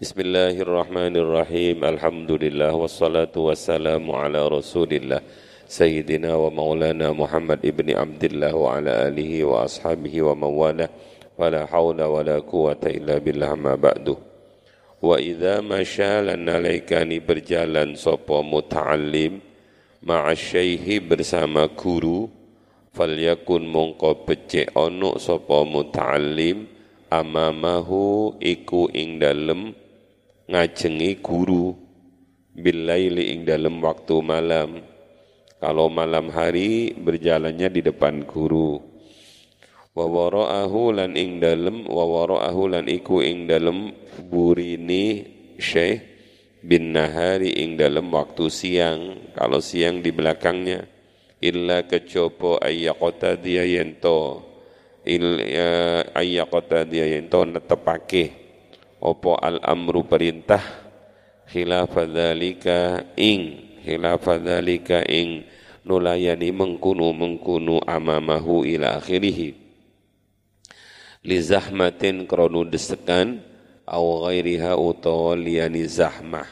[0.00, 1.84] Bismillahirrahmanirrahim.
[1.84, 5.20] Alhamdulillah wassalatu wassalamu ala Rasulillah
[5.68, 10.88] Sayyidina wa maulana Muhammad ibni Abdullah wa ala alihi wa ashabihi wa mawala
[11.36, 14.16] wa la hawla wa la quwata illa billah ma ba'du.
[15.04, 19.36] Wa idza masya lan nalaikani berjalan sapa muta'allim
[20.00, 22.24] ma'a syaihi bersama guru
[22.96, 26.64] falyakun mongko becik ono sapa muta'allim
[27.12, 29.76] amamahu iku ing dalem
[30.50, 31.70] ngajengi guru
[32.50, 34.82] billaili ing dalam waktu malam.
[35.62, 38.82] Kalau malam hari berjalannya di depan guru.
[39.94, 43.94] Wa wara'ahu lan ing dalem wa wara'ahu lan iku ing dalem
[44.26, 45.22] burini
[45.60, 46.02] syekh
[46.64, 49.30] bin nahari ing dalam waktu siang.
[49.36, 50.82] Kalau siang di belakangnya
[51.38, 54.48] illa kecopo ayyaqata dia yento.
[55.04, 55.44] Il
[56.16, 58.39] ayyaqata dia yento netepake
[59.00, 60.62] opo al amru perintah
[61.48, 65.48] khilafa dzalika ing khilafa dzalika ing
[65.88, 69.56] nulayani mengkunu mengkunu amamahu ila akhirih.
[71.20, 73.40] Li zahmatin kronu desekan
[73.88, 76.48] au ghairiha utawa liyani zahmah.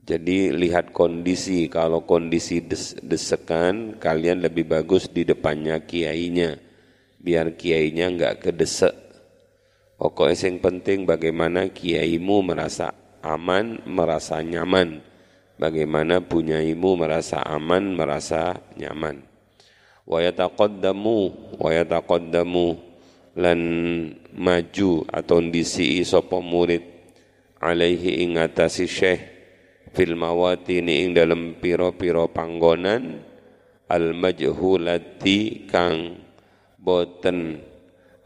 [0.00, 6.56] Jadi lihat kondisi kalau kondisi des, desekan kalian lebih bagus di depannya kiainya.
[7.20, 9.09] Biar kiainya enggak kedesek
[10.00, 15.04] Pokoknya yang penting bagaimana kiaimu merasa aman, merasa nyaman.
[15.60, 19.20] Bagaimana punyaimu merasa aman, merasa nyaman.
[20.08, 21.18] Wa yataqaddamu,
[21.60, 22.80] wa yataqaddamu
[23.36, 23.60] lan
[24.32, 26.80] maju atau disi sapa murid
[27.60, 29.20] alaihi ing atasi syekh
[29.92, 33.20] fil mawatini ing dalam piro-piro panggonan
[33.84, 36.16] al majhulati kang
[36.80, 37.69] boten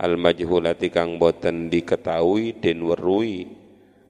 [0.05, 3.49] al majhulati kang boten diketahui den werui.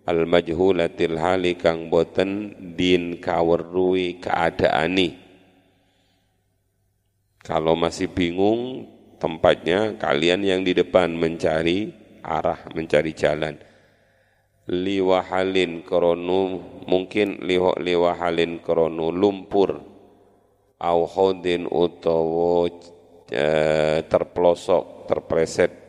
[0.05, 5.23] Al majhulatil hali kang boten din kawerui keadaani.
[7.41, 8.91] Kalau masih bingung
[9.23, 11.89] tempatnya kalian yang di depan mencari
[12.21, 13.55] arah mencari jalan.
[14.65, 16.41] Liwahalin krono
[16.89, 17.45] mungkin
[17.81, 19.71] liwahalin krono lumpur.
[20.85, 22.69] Au hodin utawa
[23.33, 25.84] eh, terpelosok terpleset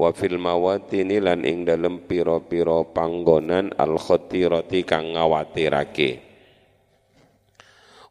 [0.00, 6.24] wa fil mawatini lan ing dalem piro-piro panggonan al khatirati kang ngawatirake.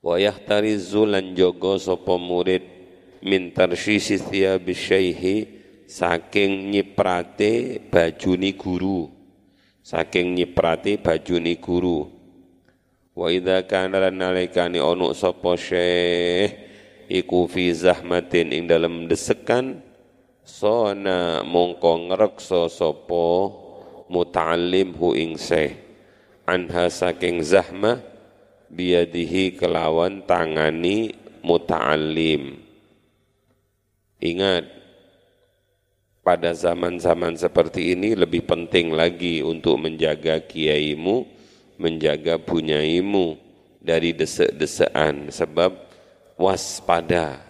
[0.05, 2.61] Wa yahtarizu lan jogo sapa murid
[3.25, 5.35] min tarsyisi thiyabi syaihi
[5.89, 9.09] saking nyiprate bajuni guru.
[9.81, 12.05] Saking nyiprate bajuni guru.
[13.17, 16.53] Wa idza kana lan nalikani ono sapa syekh
[17.09, 19.88] iku fi zahmatin ing dalam desekan
[20.49, 23.53] sona mongko ngrekso sapa
[24.09, 25.77] muta'allim hu ing seh
[26.49, 28.01] anha saking zahma
[28.73, 31.13] biadihi kelawan tangani
[31.45, 32.57] muta'allim.
[34.19, 34.65] Ingat
[36.25, 41.23] pada zaman-zaman seperti ini lebih penting lagi untuk menjaga kiaimu,
[41.77, 43.37] menjaga bunyaimu
[43.79, 45.71] dari desek-desekan sebab
[46.35, 47.48] waspada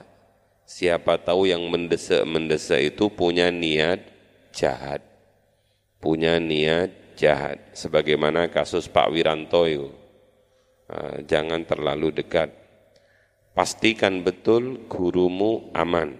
[0.69, 4.05] Siapa tahu yang mendesak-mendesak itu punya niat
[4.53, 5.01] jahat.
[5.97, 7.73] Punya niat jahat.
[7.73, 9.89] Sebagaimana kasus Pak Wiranto itu.
[10.85, 12.53] Ah, jangan terlalu dekat.
[13.57, 16.13] Pastikan betul gurumu aman.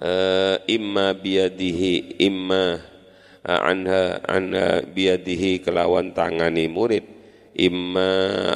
[0.00, 2.80] Uh, imma biadihi imma
[3.44, 7.04] uh, anha anha biadihi kelawan tangani murid
[7.52, 8.08] imma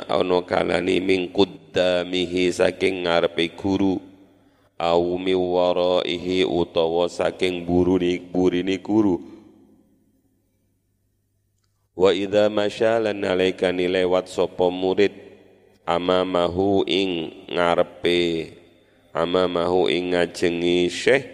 [0.09, 1.29] ono kalani min
[1.75, 3.99] qaddamihi saking ngarepe guru
[4.79, 9.19] au miwaraihi utawa saking buruni burini guru.
[11.99, 15.15] Wa idza masyalan alaikani lewat sapa murid
[15.83, 18.55] amamahu ing ngarepe
[19.11, 21.27] amamahu ing ngajengi syekh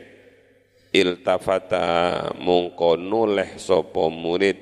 [0.93, 4.57] iltafata mongko noleh sapa murid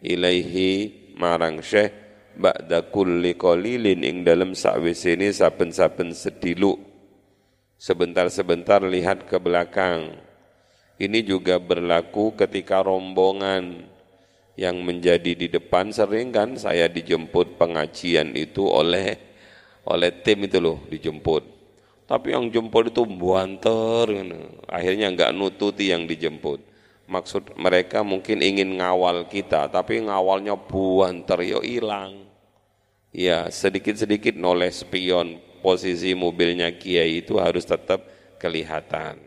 [0.00, 1.99] ilaihi marang syekh
[2.40, 6.80] ba'da kulli qalilin ing dalam ini saben-saben sediluk.
[7.76, 10.16] Sebentar-sebentar lihat ke belakang.
[11.00, 13.88] Ini juga berlaku ketika rombongan
[14.60, 19.16] yang menjadi di depan sering kan saya dijemput pengajian itu oleh
[19.88, 21.40] oleh tim itu loh dijemput.
[22.04, 24.12] Tapi yang jemput itu buanter
[24.68, 26.60] akhirnya nggak nututi yang dijemput.
[27.08, 32.29] Maksud mereka mungkin ingin ngawal kita tapi ngawalnya buanter yo hilang
[33.10, 38.06] ya sedikit-sedikit noleh spion posisi mobilnya Kiai itu harus tetap
[38.40, 39.20] kelihatan.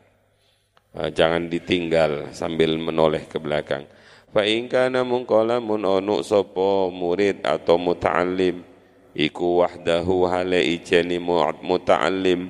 [0.94, 3.86] Eh, jangan ditinggal sambil menoleh ke belakang.
[4.34, 8.66] fa in kana mungkala mun onu sapa murid atau muta'allim
[9.14, 11.22] iku wahdahu hale ijeni
[11.62, 12.50] muta'allim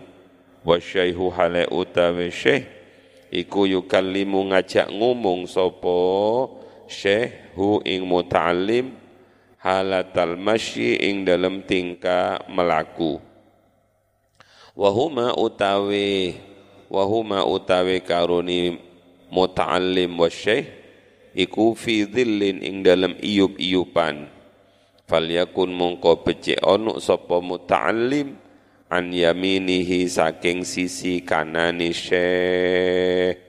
[0.64, 2.64] wa syaihu hale utawi syekh
[3.28, 6.00] iku yukallimu ngajak ngomong sapa
[6.88, 8.96] syekh hu ing muta'allim
[9.64, 13.24] halatal masyi ing dalam tingkah melaku.
[14.76, 16.36] Wahuma utawi
[16.92, 18.76] wahuma utawi karuni
[19.32, 20.68] muta'allim wa syekh
[21.32, 24.28] iku fi dhillin ing dalam iyub-iyupan
[25.08, 28.36] falyakun mongko becik ono sapa muta'allim
[28.92, 33.40] an yaminihi saking sisi kanani syekh.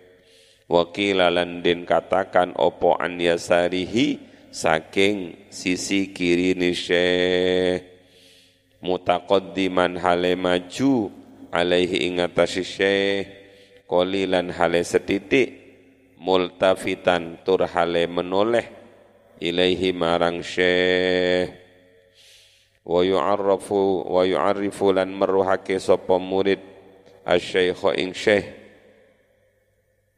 [0.65, 7.83] Wakilalan den katakan opo an yasarihi saking sisi kiri ni syekh.
[8.79, 11.11] Mutaqaddiman hale maju
[11.51, 13.27] alaihi ingatasi syekh.
[13.91, 15.51] Qalilan hale setitik
[16.23, 18.71] multafitan tur hale menoleh
[19.43, 21.51] ilaihi marang syekh.
[22.87, 26.63] Wa yu'arrafu wa yu'arrifu lan meruhake sapa murid
[27.27, 28.64] asy-syaikh ing syekh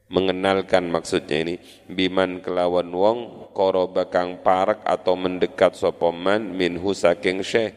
[0.07, 1.57] mengenalkan maksudnya ini.
[1.91, 3.19] Biman kelawan wong
[3.53, 7.75] koroba kang parak atau mendekat sopoman minhu saking syekh.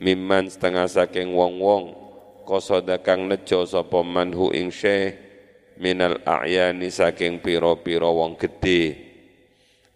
[0.00, 1.94] Miman setengah saking wong-wong
[2.48, 5.18] kosoda kang nejo sopoman hu ing syekh.
[5.80, 9.12] Minal a'yani saking piro-piro wong gede.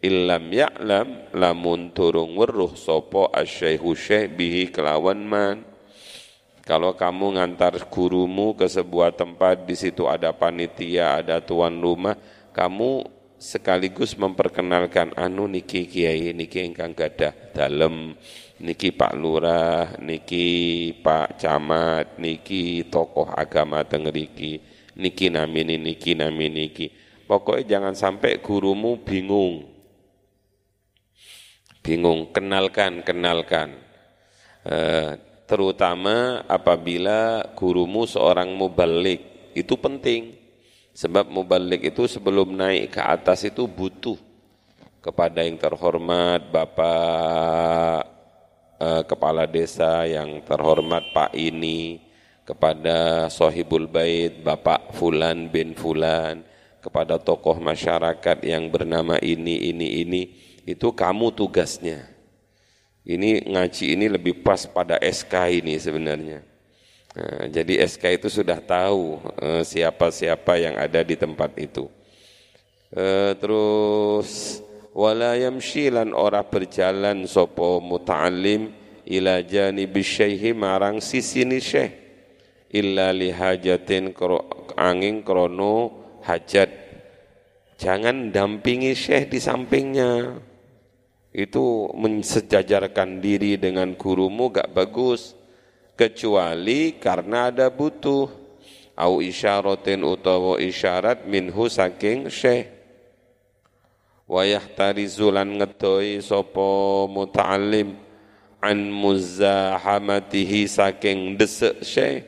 [0.01, 5.76] Illam ya'lam lamun turung weruh sopo asyaihu syekh bihi kelawan man
[6.67, 12.19] kalau kamu ngantar gurumu ke sebuah tempat, di situ ada panitia, ada tuan rumah,
[12.51, 13.07] kamu
[13.39, 18.17] sekaligus memperkenalkan anu niki kiai niki ingkang gadah dalem
[18.59, 24.59] niki Pak Lurah niki Pak Camat niki tokoh agama tengeriki
[24.97, 26.87] niki namini niki namini niki.
[27.29, 29.69] Pokoknya jangan sampai gurumu bingung.
[31.85, 33.77] Bingung kenalkan kenalkan.
[34.67, 39.55] Eh, terutama apabila gurumu seorang mubalik.
[39.57, 40.37] Itu penting.
[40.93, 44.17] Sebab mubalik itu sebelum naik ke atas itu butuh
[45.01, 48.01] kepada yang terhormat Bapak
[48.81, 52.01] eh, Kepala Desa yang terhormat Pak ini
[52.49, 56.43] kepada Sohibul Bait Bapak Fulan bin Fulan
[56.81, 60.23] kepada tokoh masyarakat yang bernama ini ini ini.
[60.67, 62.16] Itu kamu tugasnya
[63.07, 66.43] ini ngaji ini lebih pas pada SK ini sebenarnya.
[67.17, 71.87] Nah, jadi SK itu sudah tahu eh, siapa-siapa yang ada di tempat itu.
[72.91, 74.59] Eh, terus
[74.91, 78.75] wala yamshilan ora berjalan sopo muta'allim
[79.07, 81.95] ila janibi syaihi marang sisi ni syekh
[82.75, 84.11] illa lihajatin
[84.75, 85.95] angin krono
[86.27, 86.69] hajat
[87.79, 90.43] jangan dampingi syekh di sampingnya
[91.37, 95.37] itu mensejajarkan diri dengan gurumu gak bagus.
[95.93, 98.49] Kecuali karena ada butuh.
[98.97, 102.73] Au isyaratin utawa isyarat minhu saking syekh.
[104.25, 107.93] Wayah tarizulan ngedoi sopo muta'alim
[108.65, 112.25] an muzahamatihi saking desek syekh.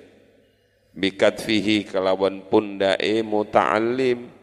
[0.92, 4.37] Bikat fihi kelawan pundae muta'alim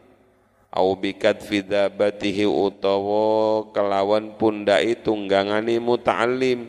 [0.76, 6.68] au bikat fidabatihi utawa kelawan pundai tunggangani muta'allim.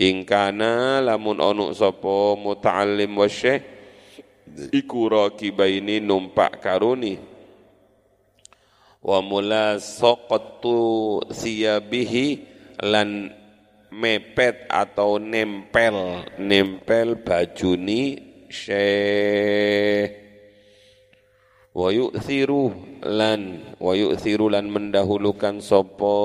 [0.00, 3.66] Ingkana lamun onu sapa muta'allim wa syekh
[4.70, 7.18] iku raqibaini numpak karuni.
[9.02, 10.78] Wa mulasaqatu
[11.34, 12.26] siyabihi
[12.86, 13.34] lan
[13.90, 20.16] mepet atau nempel nempel bajuni syekh.
[21.76, 26.16] Wa yu'thiru lan wa yu'thiru lan mendahulukan sapa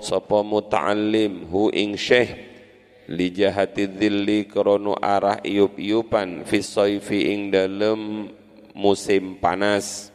[0.00, 2.32] sapa muta'allim hu ing syekh
[3.08, 8.32] li jahati dhilli krana arah iup-iupan fi saifi ing dalem
[8.72, 10.10] musim panas.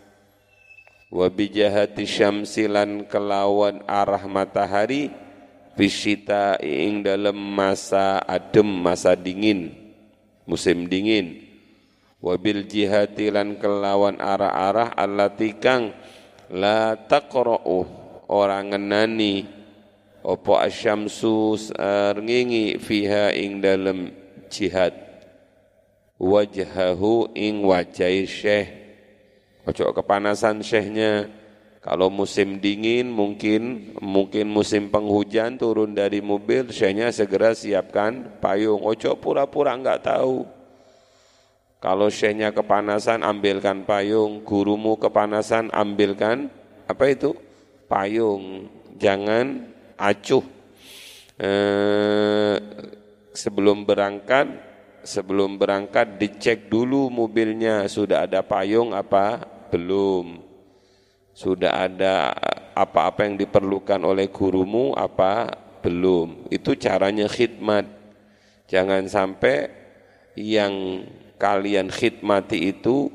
[1.09, 5.09] Wa bi jahati syamsi lan kelawan arah matahari
[5.73, 9.73] fi syita ing dalem masa adem masa dingin
[10.45, 11.48] musim dingin
[12.19, 15.95] wabil jihati lan kelawan arah-arah allati kang
[16.51, 17.87] la taqra'u
[18.27, 19.47] orang ngenani
[20.23, 21.55] opo asyamsu
[22.19, 24.11] ngingi fiha ing dalem
[24.51, 24.93] jihad.
[26.19, 28.67] Wajhahu ing wajai syekh.
[29.63, 31.31] Ojo kepanasan syekhnya.
[31.79, 38.83] Kalau musim dingin mungkin mungkin musim penghujan turun dari mobil syekhnya segera siapkan payung.
[38.83, 40.58] Ojo pura-pura enggak tahu
[41.79, 44.43] kalau syekhnya kepanasan, ambilkan payung.
[44.43, 46.51] Gurumu kepanasan, ambilkan
[46.87, 47.31] apa itu?
[47.89, 48.69] payung,
[49.01, 49.65] jangan
[49.97, 50.45] acuh.
[51.41, 52.55] Eh,
[53.33, 54.45] sebelum berangkat,
[55.01, 59.41] sebelum berangkat dicek dulu mobilnya sudah ada payung apa
[59.73, 60.45] belum.
[61.33, 62.35] Sudah ada
[62.75, 65.49] apa-apa yang diperlukan oleh gurumu apa
[65.81, 66.51] belum.
[66.51, 67.87] Itu caranya khidmat.
[68.67, 69.71] Jangan sampai
[70.35, 71.01] yang
[71.39, 73.09] kalian khidmati itu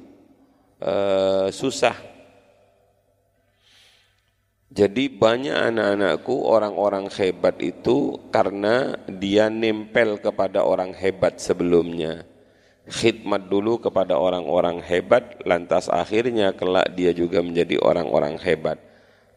[0.80, 1.94] uh, susah.
[4.74, 12.26] Jadi banyak anak-anakku orang-orang hebat itu karena dia nempel kepada orang hebat sebelumnya.
[12.90, 18.82] Khidmat dulu kepada orang-orang hebat, lantas akhirnya kelak dia juga menjadi orang-orang hebat.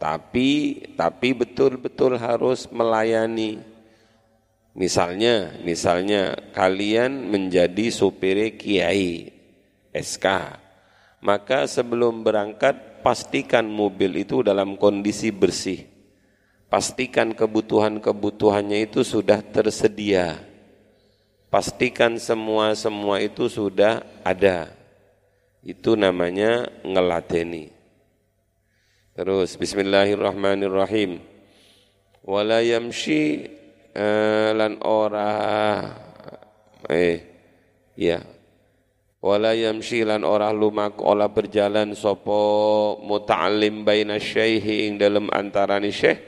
[0.02, 3.62] Tapi tapi betul-betul harus melayani.
[4.78, 9.34] Misalnya, misalnya kalian menjadi supir kiai
[9.90, 10.26] SK
[11.22, 15.90] maka sebelum berangkat pastikan mobil itu dalam kondisi bersih.
[16.68, 20.36] Pastikan kebutuhan-kebutuhannya itu sudah tersedia.
[21.48, 24.68] Pastikan semua-semua itu sudah ada.
[25.64, 27.72] Itu namanya ngelateni.
[29.16, 31.24] Terus bismillahirrahmanirrahim.
[32.28, 33.48] Wala yamshi
[33.98, 35.34] uh, lan ora.
[36.88, 37.20] Eh
[37.98, 38.22] ya
[39.18, 46.22] wala yamshi lan ora lumak ola berjalan sopo muta'allim baina syaihi ing dalam antarani syekh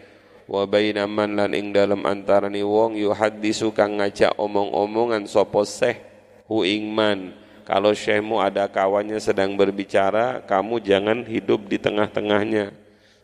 [0.50, 6.02] wa baina man lan ing dalam antarani wong yuhaddisu kang ngajak omong-omongan sopo syekh
[6.50, 7.38] hu ing man.
[7.70, 12.74] Kalau syekhmu ada kawannya sedang berbicara kamu jangan hidup di tengah-tengahnya.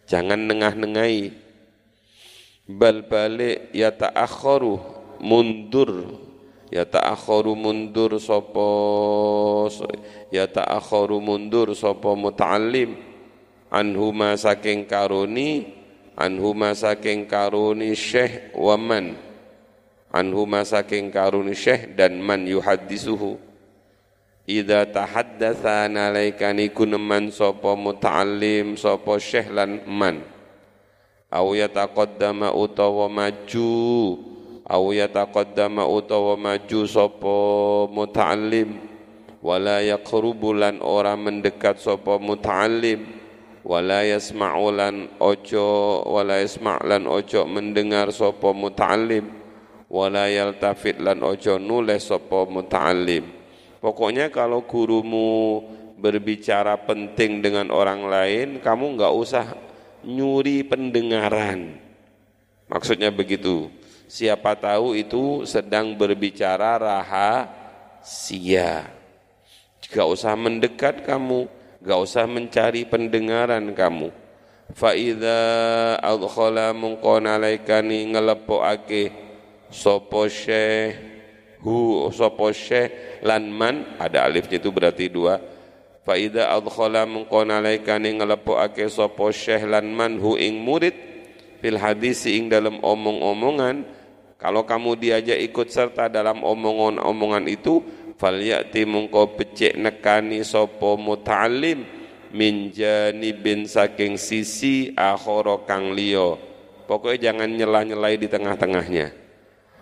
[0.06, 1.34] Jangan nengah-nengai
[2.66, 4.82] bal balik ya ta'akharu
[5.22, 6.22] mundur.
[6.74, 8.68] Ya ta'akharu mundur sapa
[10.34, 12.98] ya ta'akharu mundur sapa muta'allim.
[13.70, 15.72] Anhuma saking karuni
[16.18, 19.14] anhuma saking karuni syekh wa man.
[20.10, 23.46] Anhuma saking karuni syekh dan man yuhaddisuhu
[24.46, 30.22] Ida tahaddatsa nalaikani kuneman sapa muta'allim sapa syekh lan man
[31.36, 34.16] au yataqaddama utawa maju.
[34.66, 37.36] Au yataqaddama utawa maju sapa
[37.92, 38.80] muta'allim.
[39.44, 43.04] Wala yaqrubu lan ora mendekat sapa muta'allim.
[43.66, 49.26] Wala yasma'u lan ojo wala yasma' lan ojo mendengar sapa muta'allim.
[49.92, 53.26] Wala yaltafit lan ojo nulis sapa muta'allim.
[53.84, 55.62] Pokoknya kalau gurumu
[56.02, 59.46] berbicara penting dengan orang lain kamu enggak usah
[60.06, 61.82] nyuri pendengaran.
[62.70, 63.74] Maksudnya begitu.
[64.06, 68.86] Siapa tahu itu sedang berbicara rahasia.
[69.90, 71.50] Gak usah mendekat kamu,
[71.82, 74.14] gak usah mencari pendengaran kamu.
[74.74, 79.14] Fa'idha adkhala mungkon alaikani ake
[79.70, 81.14] sopo syekh?
[81.62, 83.22] Hu sopo syekh?
[83.26, 85.42] Lanman ada alifnya itu berarti dua
[86.06, 90.94] Fa'idha adkhala mungkon alaikani ake sopo syekh lanman hu ing murid
[91.60, 94.06] fil hadis ing dalam omong-omongan
[94.46, 97.82] kalau kamu diajak ikut serta dalam omongan-omongan itu,
[98.14, 101.82] falyati mungko becek nekani sopo muta'alim
[102.30, 106.38] min janibin saking sisi akhara kang liya.
[106.86, 109.18] Pokoknya jangan nyelah-nyelai di tengah-tengahnya.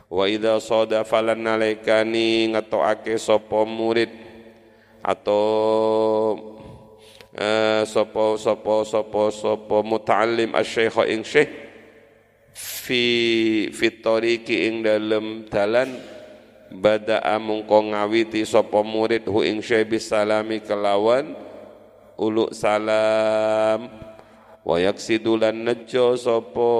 [0.07, 0.63] Wa idza
[1.03, 4.22] falan nalaikani ngetokake sopo murid
[5.03, 5.43] atau
[7.35, 11.51] uh, sopo sopo sopo sopo muta'allim asy-syaikh ing syekh
[12.55, 13.03] fi
[13.75, 15.99] fitoriki ing dalem dalan
[16.71, 21.35] bada'a mungko ngawiti sapa murid hu ing bis salami kelawan
[22.17, 23.91] uluk salam.
[24.63, 26.71] Wa yaksidulan nejo sapa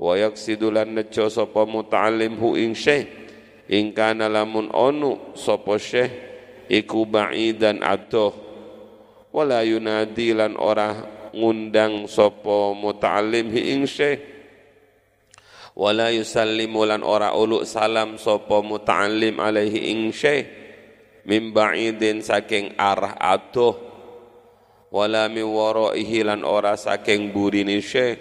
[0.00, 3.06] wa yaksidulan nejo sapa muta'allim hu ing syekh.
[3.68, 6.31] Ing kana lamun onu sapa syekh
[6.70, 8.34] iku ba'idan adoh.
[9.32, 10.92] Wala yunadi lan ora
[11.32, 14.20] ngundang sapa muta'allim hi ing syekh.
[15.72, 20.44] Wala yusallimu lan ora uluk salam sapa muta'allim alaihi ing syekh.
[21.24, 23.78] Min ba'idin saking arah adoh.
[24.92, 28.20] Wala min waraihi lan ora saking burini syekh.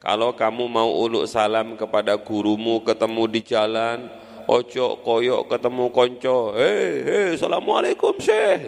[0.00, 4.08] Kalau kamu mau uluk salam kepada gurumu ketemu di jalan
[4.50, 8.66] ojo koyok ketemu konco hei hei assalamualaikum syekh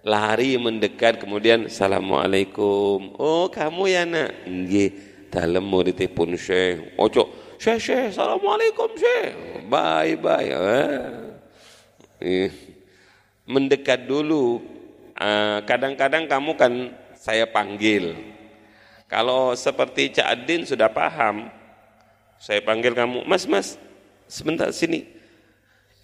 [0.00, 6.94] lari mendekat kemudian assalamualaikum oh kamu ya nak nggih dalam muridipun Syekh.
[6.94, 7.26] Ojo,
[7.58, 9.66] Syekh, Syekh, Assalamualaikum Syekh.
[9.66, 10.46] Bye, bye.
[12.22, 12.50] Eh.
[13.50, 14.62] Mendekat dulu.
[15.18, 16.72] Ah, kadang-kadang kamu kan
[17.18, 18.14] saya panggil.
[19.10, 21.50] Kalau seperti Cak Adin sudah paham,
[22.38, 23.78] saya panggil kamu, mas, mas,
[24.28, 25.06] sebentar sini.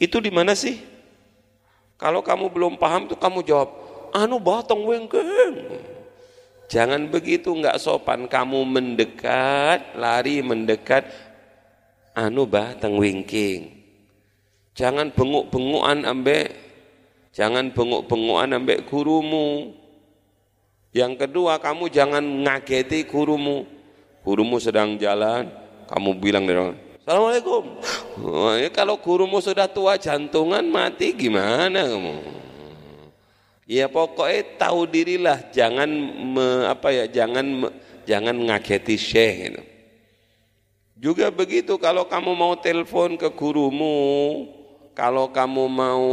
[0.00, 0.80] Itu di mana sih?
[2.00, 3.68] Kalau kamu belum paham tuh kamu jawab,
[4.16, 5.68] anu batang wengkeng.
[6.70, 8.30] Jangan begitu, nggak sopan.
[8.30, 11.04] Kamu mendekat, lari mendekat,
[12.14, 13.74] anu batang wengking.
[14.78, 16.54] Jangan benguk-bengukan ambek,
[17.34, 19.76] jangan benguk-bengukan ambek gurumu.
[20.94, 23.66] Yang kedua, kamu jangan ngageti gurumu.
[24.22, 25.50] Gurumu sedang jalan,
[25.90, 27.64] kamu bilang dengan Assalamualaikum.
[28.20, 32.20] Oh, ya kalau gurumu sudah tua jantungan mati gimana kamu?
[33.64, 35.88] Ya pokoknya tahu dirilah, jangan
[36.20, 37.68] me, apa ya, jangan me,
[38.04, 39.62] jangan ngageti syekh gitu.
[41.00, 44.44] Juga begitu kalau kamu mau telepon ke gurumu,
[44.92, 46.08] kalau kamu mau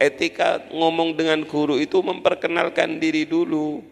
[0.00, 3.84] etika ngomong dengan guru itu memperkenalkan diri dulu.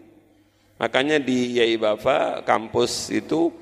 [0.81, 3.53] Makanya di Yai Bafa kampus itu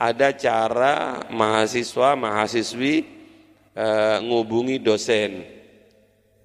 [0.00, 3.04] ada cara mahasiswa mahasiswi
[3.76, 3.86] e,
[4.24, 5.44] ngubungi dosen.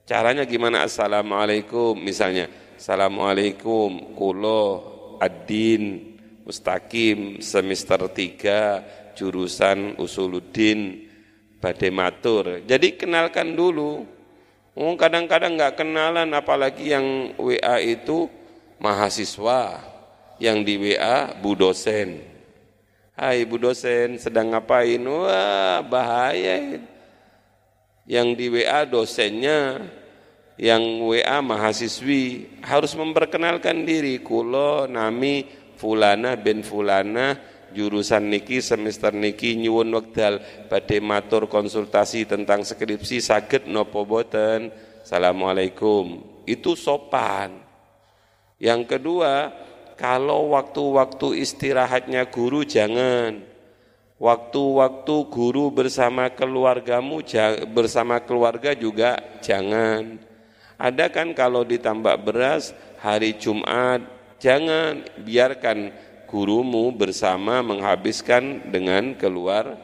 [0.04, 0.84] Caranya gimana?
[0.84, 2.52] Assalamualaikum misalnya.
[2.76, 4.84] Assalamualaikum kulo
[5.24, 11.08] ad-din mustaqim semester 3 jurusan usuluddin
[11.64, 12.60] badai matur.
[12.68, 14.04] Jadi kenalkan dulu.
[14.76, 18.28] Oh, kadang-kadang nggak kenalan apalagi yang WA itu
[18.76, 19.80] mahasiswa,
[20.36, 22.35] yang di WA bu dosen.
[23.16, 25.00] Hai ibu dosen sedang ngapain?
[25.00, 26.84] Wah bahaya.
[28.04, 29.88] Yang di WA dosennya,
[30.60, 34.20] yang WA mahasiswi harus memperkenalkan diri.
[34.20, 35.48] Kulo nami
[35.80, 37.40] fulana ben fulana
[37.72, 44.76] jurusan niki semester niki nyuwun wekdal badhe matur konsultasi tentang skripsi saged nopo boten.
[45.08, 46.20] Assalamualaikum.
[46.44, 47.64] Itu sopan.
[48.60, 49.56] Yang kedua,
[49.96, 53.56] kalau waktu-waktu istirahatnya guru jangan.
[54.16, 57.20] Waktu-waktu guru bersama keluargamu
[57.76, 60.20] bersama keluarga juga jangan.
[60.80, 64.08] Ada kan kalau ditambah beras hari Jumat,
[64.40, 65.92] jangan biarkan
[66.32, 69.76] gurumu bersama menghabiskan dengan keluar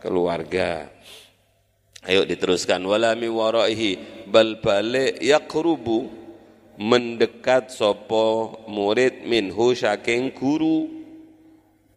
[0.00, 0.88] keluarga.
[2.04, 6.08] Ayo diteruskan wala mi waraihi bal balik yaqrubu
[6.78, 10.86] mendekat sopo murid minhu saking guru.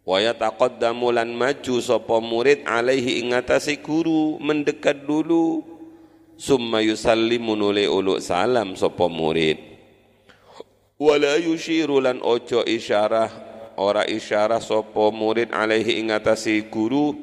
[0.01, 5.61] Wa yataqaddamu lan maju sopo murid alaihi ingatasi guru mendekat dulu.
[6.41, 9.61] Summa yusallimu nuli uluk salam sopo murid.
[10.97, 13.29] Wala yushiru lan ojo isyarah
[13.77, 17.13] ora isyarah sopo murid alaihi ingatasi guru.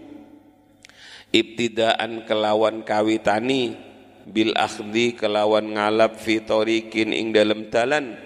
[1.35, 3.88] Ibtidaan kelawan kawitani
[4.29, 8.17] bil akhdi kelawan ngalap fi tariqin ing dalam talan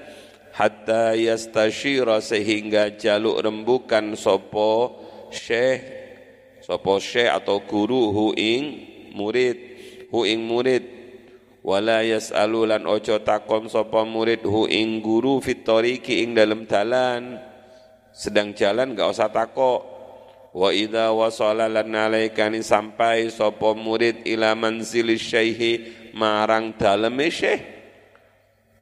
[0.52, 4.98] hatta yastashira sehingga jaluk rembukan sopo
[5.30, 5.80] syekh
[6.60, 8.62] sopo syekh atau guru hu ing
[9.14, 9.56] murid
[10.12, 10.84] hu ing murid.
[11.62, 17.38] Wala yas'alu lan ojo takon sopo murid hu ing guru fit tariqi ing dalam talan
[18.10, 19.91] sedang jalan gak usah takok
[20.52, 27.82] wa idza wasala lan alaikani sampai sapa murid ila manzil syaihi marang daleme syekh.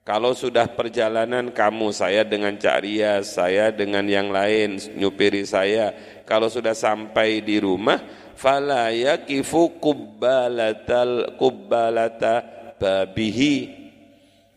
[0.02, 5.94] Kalau sudah perjalanan kamu saya dengan Cak Rias, saya dengan yang lain nyupiri saya.
[6.26, 8.02] Kalau sudah sampai di rumah
[8.34, 12.42] fala yakifu kubbalatal kubbalata
[12.82, 13.78] babihi.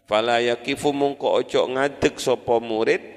[0.09, 3.12] Fala yakifu mungko ojo ngadeg sapa murid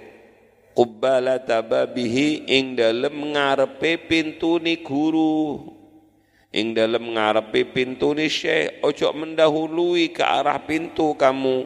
[0.76, 5.72] qubbalata babihi ing dalem ngarepe pintune guru.
[6.52, 11.64] Ing dalem ngarepe pintune syekh ojo mendahului ke arah pintu kamu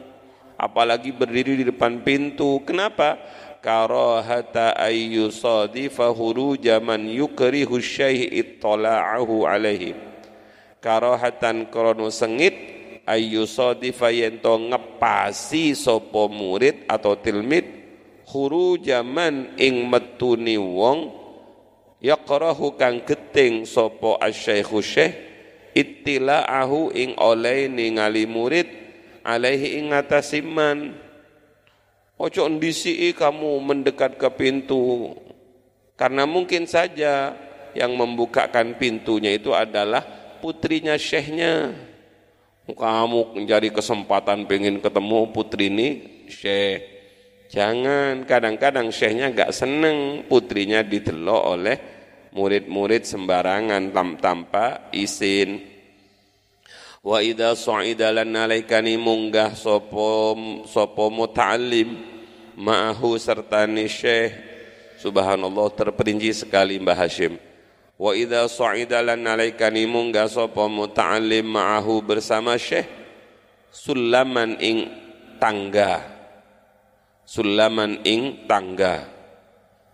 [0.55, 2.63] apalagi berdiri di depan pintu.
[2.63, 3.19] Kenapa?
[3.61, 9.93] Karahata ayyu sadifa huruja man yukrihu syekh ittala'ahu alaihi.
[10.81, 12.57] Karahatan krono sengit
[13.05, 17.80] ayyu sadifa yento ngepasi sapa murid atau tilmid
[18.31, 21.11] khurujaman ing metuni wong
[21.99, 25.11] yaqrahu kang geting sapa asyaikhu syekh
[25.75, 28.71] ittilaahu ing oleh ningali murid
[29.27, 30.95] alaihi ing atasiman
[32.15, 32.47] ojo
[33.19, 35.11] kamu mendekat ke pintu
[35.99, 37.35] karena mungkin saja
[37.75, 40.03] yang membukakan pintunya itu adalah
[40.41, 41.77] putrinya syekhnya.
[42.71, 45.89] Kamu mencari kesempatan pengen ketemu putri ini
[46.31, 46.90] syekh
[47.51, 51.77] Jangan kadang-kadang syekhnya gak seneng putrinya didelok oleh
[52.31, 53.91] murid-murid sembarangan
[54.23, 55.59] tanpa izin.
[57.03, 60.31] Wa idza sa'ida lan nalaikani munggah sapa
[60.63, 61.89] sapa muta'allim
[62.55, 64.31] ma'ahu sertani syekh
[65.01, 67.41] Subhanallah terperinci sekali Mbah Hashim.
[67.97, 72.87] Wa idza sa'ida lan alaikani munggah sapa muta'allim ma'ahu bersama syekh
[73.73, 74.87] sulaman ing
[75.41, 76.20] tangga.
[77.31, 79.07] Sulaman ing tangga.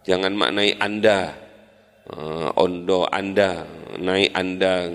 [0.02, 1.38] Jangan maknai Anda.
[2.10, 3.62] Uh, ondo Anda,
[4.02, 4.90] naik Anda.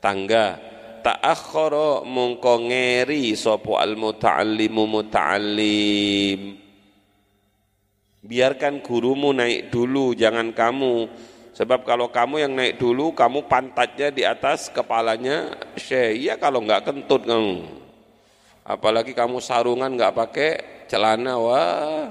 [0.00, 0.56] Tangga
[1.04, 6.40] ta'akhkhara mungko ngeri sapa al muta'allimu muta'allim
[8.20, 11.08] Biarkan gurumu naik dulu, jangan kamu.
[11.52, 16.24] Sebab kalau kamu yang naik dulu, kamu pantatnya di atas kepalanya syekh.
[16.24, 17.64] Iya kalau nggak kentut kamu.
[18.64, 22.10] Apalagi kamu sarungan nggak pakai celana, wah.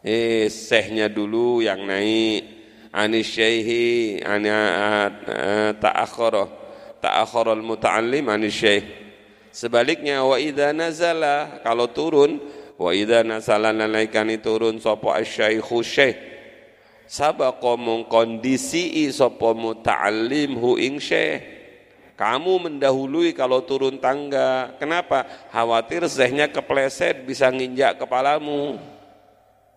[0.00, 2.64] Eh, syekhnya dulu yang naik.
[2.94, 4.56] Anis syekhi, ana
[5.12, 6.48] uh, ta'akhara.
[7.04, 8.86] Ta'akhara al-muta'allim anis syekh.
[9.54, 12.42] Sebaliknya wa idza nazala kalau turun
[12.74, 16.18] wa idza nasalana laikani turun sapa asyaikhu syekh
[17.06, 21.53] sabaqa mung kondisi sapa muta'allim hu ing syekh
[22.14, 24.70] kamu mendahului kalau turun tangga.
[24.78, 25.26] Kenapa?
[25.50, 28.78] Khawatir syekhnya kepleset bisa nginjak kepalamu.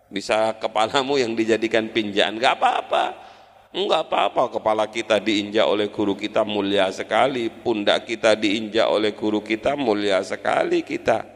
[0.06, 3.04] Bisa kepalamu yang dijadikan pinjaan enggak apa-apa.
[3.74, 4.54] Enggak apa-apa.
[4.54, 10.22] Kepala kita diinjak oleh guru kita mulia sekali, pundak kita diinjak oleh guru kita mulia
[10.22, 11.26] sekali kita.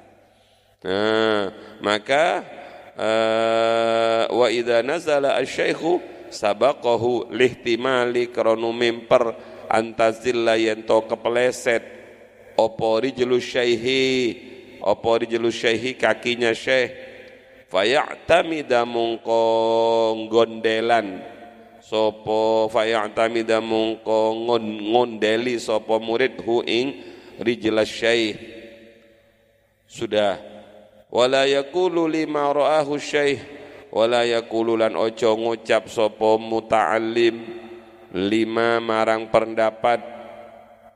[0.82, 1.50] Nah,
[1.82, 2.46] maka
[2.94, 5.98] uh, wa idza nazala asy-syaikhu
[6.30, 11.80] sabaqahu lihtimali kronu mimper antazilla yento kepeleset.
[12.60, 14.04] Opo rijlu syaihi?
[14.84, 16.92] Opo rijlu syaihi kakinya syekh?
[17.72, 19.40] Faya'tamida mungko
[20.28, 21.24] gondelan
[21.80, 27.00] sopo faya'tamida mungko ngondeli sopo murid hu ing
[27.40, 28.36] rijla syekh
[29.88, 30.36] sudah.
[31.12, 33.40] Wala yaqulu lima ra'ahu syaikh
[33.92, 37.61] wala yaqulu lan ojo ngucap sapa muta'allim
[38.12, 40.04] lima marang pendapat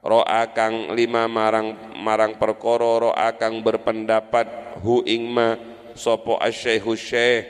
[0.04, 5.56] ro'a kang lima marang marang perkara ro'a kang berpendapat hu ing ma
[5.96, 7.48] sapa asyaikhu syaikh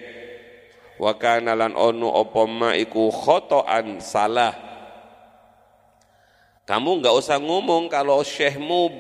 [1.03, 4.55] wa kana lan onu apa ma iku khotoan salah.
[6.67, 8.91] Kamu enggak usah ngomong kalau syekhmu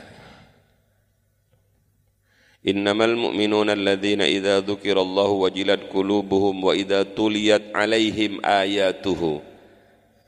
[2.69, 9.41] Innamal mu'minuna alladzina idza dzukirallahu wajilat qulubuhum wa idza tuliyat alaihim ayatuhu.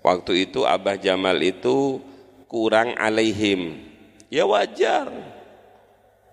[0.01, 2.01] Waktu itu Abah Jamal itu
[2.49, 3.83] kurang alaihim.
[4.33, 5.13] Ya wajar.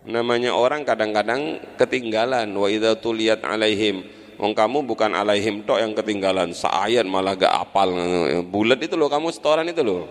[0.08, 6.54] Namanya orang kadang-kadang ketinggalan wa idza tuliyat alaihim Wong kamu bukan alaihim tok yang ketinggalan,
[6.54, 7.90] seayat malah gak apal.
[8.46, 10.06] Bulat itu loh kamu setoran itu loh.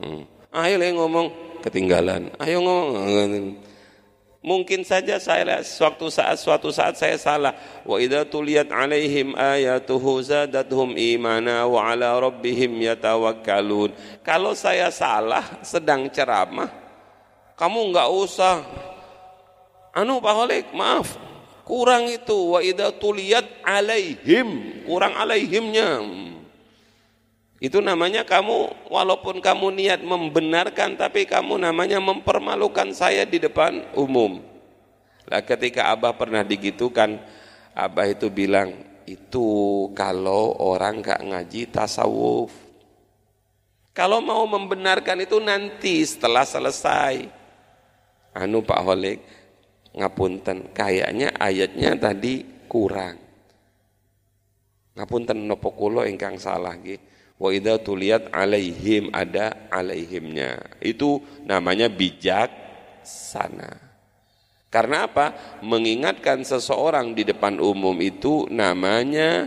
[0.00, 0.28] Hmm.
[0.52, 1.26] Ayo lah ngomong
[1.64, 2.28] ketinggalan.
[2.38, 3.56] Ayo ngomong.
[4.44, 7.56] Mungkin saja saya suatu saat suatu saat saya salah.
[7.88, 13.96] Wa idza tuliyat alaihim ayatuhu zadatuhum imana wa ala rabbihim yatawakkalun.
[14.20, 16.68] Kalau saya salah sedang ceramah,
[17.56, 18.60] kamu enggak usah
[19.96, 21.16] anu Pak Holik, maaf,
[21.64, 26.04] Kurang itu wa idza tuliyat alaihim, kurang alaihimnya.
[27.56, 34.44] Itu namanya kamu walaupun kamu niat membenarkan tapi kamu namanya mempermalukan saya di depan umum.
[35.24, 37.16] Lah ketika Abah pernah digitukan,
[37.72, 38.76] Abah itu bilang,
[39.08, 42.52] itu kalau orang gak ngaji tasawuf.
[43.96, 47.24] Kalau mau membenarkan itu nanti setelah selesai.
[48.36, 49.24] Anu Pak Holik,
[49.94, 50.74] ngapunten.
[50.74, 53.18] Kayaknya ayatnya tadi kurang.
[54.94, 56.98] Ngapunten nopo kula ingkang salah nggih.
[57.34, 60.78] Wa idza tuliyat alaihim ada alaihimnya.
[60.78, 62.50] Itu namanya bijak
[63.02, 63.74] sana.
[64.70, 65.58] Karena apa?
[65.62, 69.46] Mengingatkan seseorang di depan umum itu namanya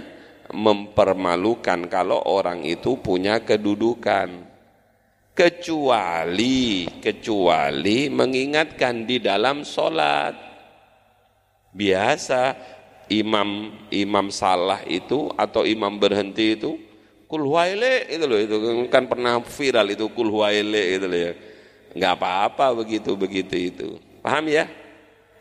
[0.51, 4.46] mempermalukan kalau orang itu punya kedudukan
[5.37, 10.33] kecuali kecuali mengingatkan di dalam sholat
[11.77, 12.57] biasa
[13.13, 16.87] imam imam salah itu atau imam berhenti itu
[17.27, 18.55] Kulhuaile itu loh itu
[18.87, 21.31] kan pernah viral itu kulhuaile itu loh ya.
[21.91, 23.87] Enggak apa-apa begitu begitu itu.
[24.23, 24.71] Paham ya?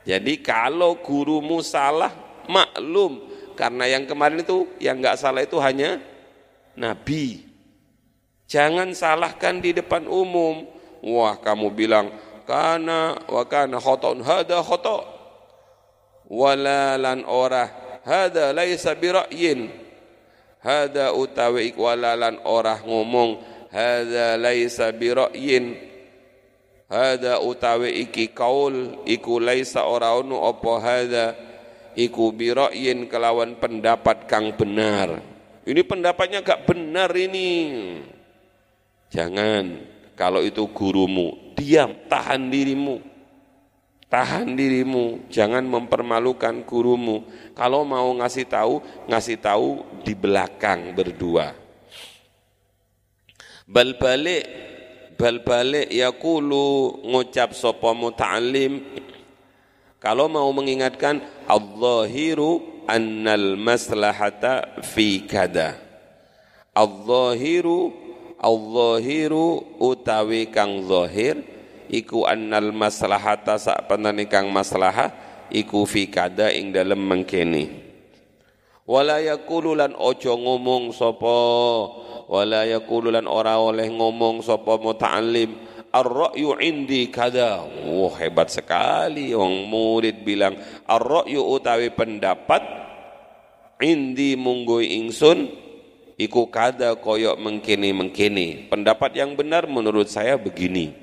[0.02, 2.10] Jadi kalau gurumu salah
[2.50, 3.22] maklum
[3.54, 6.02] karena yang kemarin itu yang enggak salah itu hanya
[6.74, 7.46] nabi.
[8.46, 10.66] Jangan salahkan di depan umum.
[11.02, 12.14] Wah, kamu bilang
[12.46, 15.02] kana wa kana khata'un hada khata'
[16.30, 17.66] wala lan ora
[18.06, 19.70] hada laisa bi ra'yin.
[20.62, 23.38] Hada utawi ikwalalan ora ngomong
[23.70, 25.64] hada laisa bi ra'yin.
[26.86, 31.26] Hada utawi iki kaul iku laisa ora ono apa hada
[31.98, 35.18] iku bi ra'yin kelawan pendapat kang benar.
[35.66, 37.50] Ini pendapatnya gak benar ini
[39.10, 39.80] jangan
[40.16, 43.00] kalau itu gurumu diam, tahan dirimu.
[44.06, 47.26] Tahan dirimu, jangan mempermalukan gurumu.
[47.58, 48.78] Kalau mau ngasih tahu,
[49.10, 51.50] ngasih tahu di belakang berdua.
[53.66, 54.44] Bal balik,
[55.18, 58.78] bal balik yakulu ngucap sapa muta'allim
[59.98, 61.18] kalau mau mengingatkan
[61.50, 65.82] al-zahiru annal maslahata fi kada.
[66.70, 68.05] Al-zahiru
[68.46, 71.42] al-zahiru utawi kang zahir
[71.90, 75.10] iku annal maslahata sak penani kang maslahah
[75.50, 77.82] iku fi kada ing dalem mengkene.
[78.86, 81.38] Wala yaqulu lan ojo ngomong sapa
[82.30, 85.50] wala yaqulu lan ora oleh ngomong sapa muta'allim
[85.90, 87.66] ar-ra'yu indi kada.
[87.66, 90.54] Wah hebat sekali wong murid bilang
[90.86, 92.62] ar-ra'yu utawi pendapat
[93.82, 95.65] indi munggo ingsun
[96.16, 100.96] iku kada koyok mengkini mengkini pendapat yang benar menurut saya begini.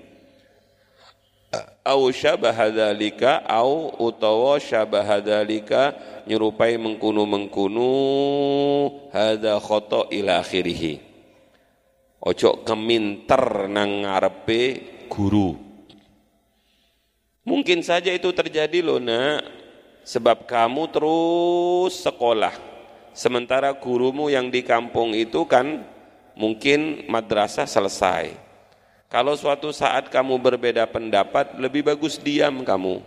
[1.85, 5.93] Au syabahadalika au utawa syabahadalika
[6.25, 7.91] nyerupai mengkunu mengkunu
[9.13, 10.97] hada khoto ila akhirih
[12.23, 14.61] ojo keminter nang ngarepe
[15.11, 15.53] guru.
[17.43, 19.61] Mungkin saja itu terjadi loh nak.
[20.03, 22.72] Sebab kamu terus sekolah
[23.13, 25.85] Sementara gurumu yang di kampung itu kan
[26.33, 28.33] mungkin madrasah selesai.
[29.05, 33.05] Kalau suatu saat kamu berbeda pendapat, lebih bagus diam kamu.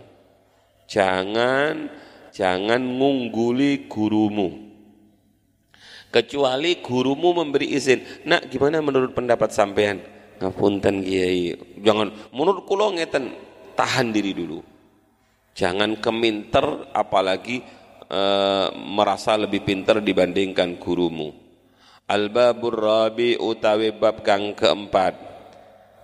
[0.87, 1.91] Jangan
[2.31, 4.71] jangan ngungguli gurumu.
[6.07, 8.23] Kecuali gurumu memberi izin.
[8.23, 9.99] Nak, gimana menurut pendapat sampean?
[10.39, 11.59] Ngapunten kiai.
[11.83, 13.35] Jangan menurut kula ngeten,
[13.75, 14.63] tahan diri dulu.
[15.51, 17.59] Jangan keminter apalagi
[18.07, 18.21] e,
[18.73, 21.35] merasa lebih pintar dibandingkan gurumu.
[22.07, 25.27] Al-babur rabi utawi bab kang keempat.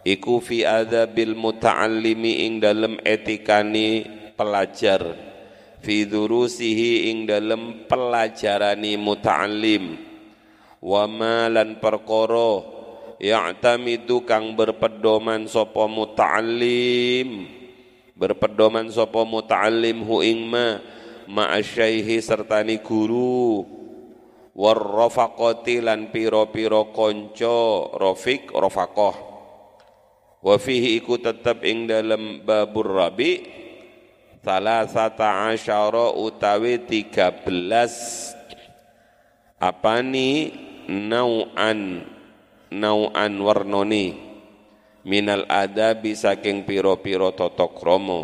[0.03, 4.03] Iku fi adabil muta'allimi ing dalem etikani
[4.35, 5.15] pelajar.
[5.79, 9.95] Fi durusihi ing dalem pelajarani muta'allim.
[10.83, 12.59] Wa malan perkara
[13.23, 17.47] ya'tamidu kang berpedoman sapa muta'allim.
[18.11, 20.83] Berpedoman sapa muta'allim hu ing ma
[21.27, 23.63] ma'asyaihi sertani guru.
[24.53, 29.33] Warrafaqati lan piro-piro konco rofik rofakoh
[30.43, 33.49] wa fihi iku tetep ing dalam babur rabi
[34.45, 38.29] salasata asyara utawi tiga belas.
[39.57, 40.53] Apa ni
[40.85, 42.05] nau'an
[42.69, 44.21] nau'an warnoni.
[45.03, 48.21] Minal adabi saking piro-piro totok romo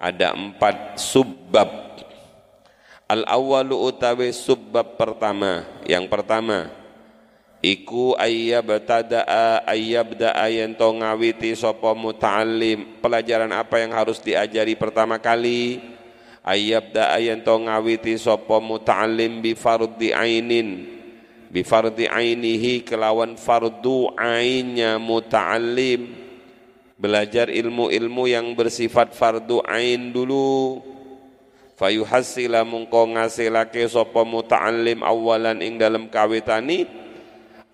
[0.00, 1.85] ada empat subbab
[3.06, 5.62] Al awalu utawi subbab pertama.
[5.86, 6.74] Yang pertama,
[7.62, 12.98] iku ayyabtadaa ayyabdaa yen to ngawiti sapa muta'allim.
[12.98, 15.78] Pelajaran apa yang harus diajari pertama kali?
[16.42, 20.98] Ayyabdaa yen to ngawiti sapa muta'allim bi fardhi ainin.
[21.46, 26.26] Bi fardhi ainihi kelawan fardu ainnya muta'allim.
[26.98, 30.82] Belajar ilmu-ilmu yang bersifat fardu ain dulu
[31.76, 37.06] fayuhassila mungko ngasilake sapa muta'allim awalan ing dalam kawitani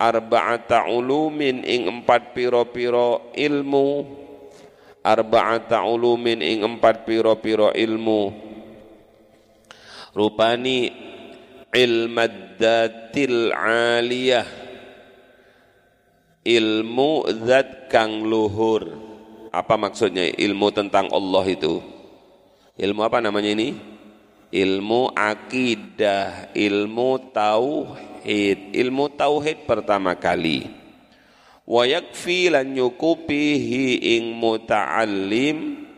[0.03, 4.19] arba'ata ulumin ing empat piro-piro ilmu.
[5.03, 8.23] Arba'ata ulumin ing empat piro-piro ilmu.
[10.15, 10.91] Rupani
[11.71, 14.47] ilmaddatil aliyah.
[16.43, 17.11] Ilmu
[17.47, 18.99] zat kang luhur.
[19.55, 21.79] Apa maksudnya ilmu tentang Allah itu?
[22.73, 23.92] Ilmu apa namanya ini
[24.53, 30.69] ilmu akidah, ilmu tauhid, ilmu tauhid pertama kali.
[31.65, 35.89] Wa yakfi lan yukupihi ing muta'allim.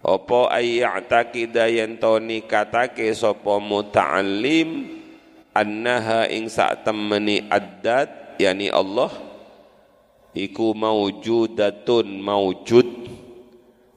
[0.00, 4.96] Apa ayya'taqida yen to nikatake sapa muta'allim?
[5.52, 9.12] Annaha ing sak temeni addat yakni Allah
[10.30, 12.86] iku maujudatun maujud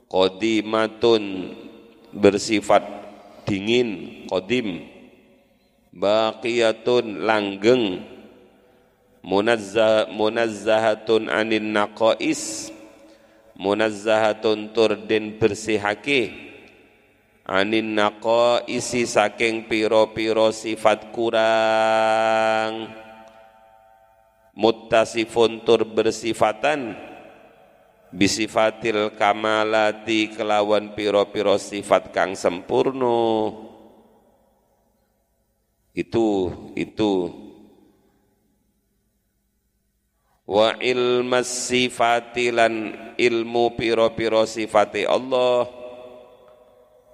[0.09, 1.53] qadimatun
[2.09, 3.02] bersifat
[3.45, 4.87] dingin qadim
[5.93, 8.01] baqiyatun langgeng
[9.23, 12.73] munazzah munazzahatun anin naqais
[13.55, 16.33] munazzahatun turdin bersihake
[17.43, 22.87] anin nako isi saking piro-piro sifat kurang
[24.55, 26.95] muttasifun tur bersifatan
[28.13, 33.49] bisifatil kamalati kelawan piro-piro sifat kang sempurno
[35.97, 37.13] itu itu.
[40.43, 42.73] Wa ilmas sifatilan
[43.15, 45.65] ilmu piro-piro sifati Allah.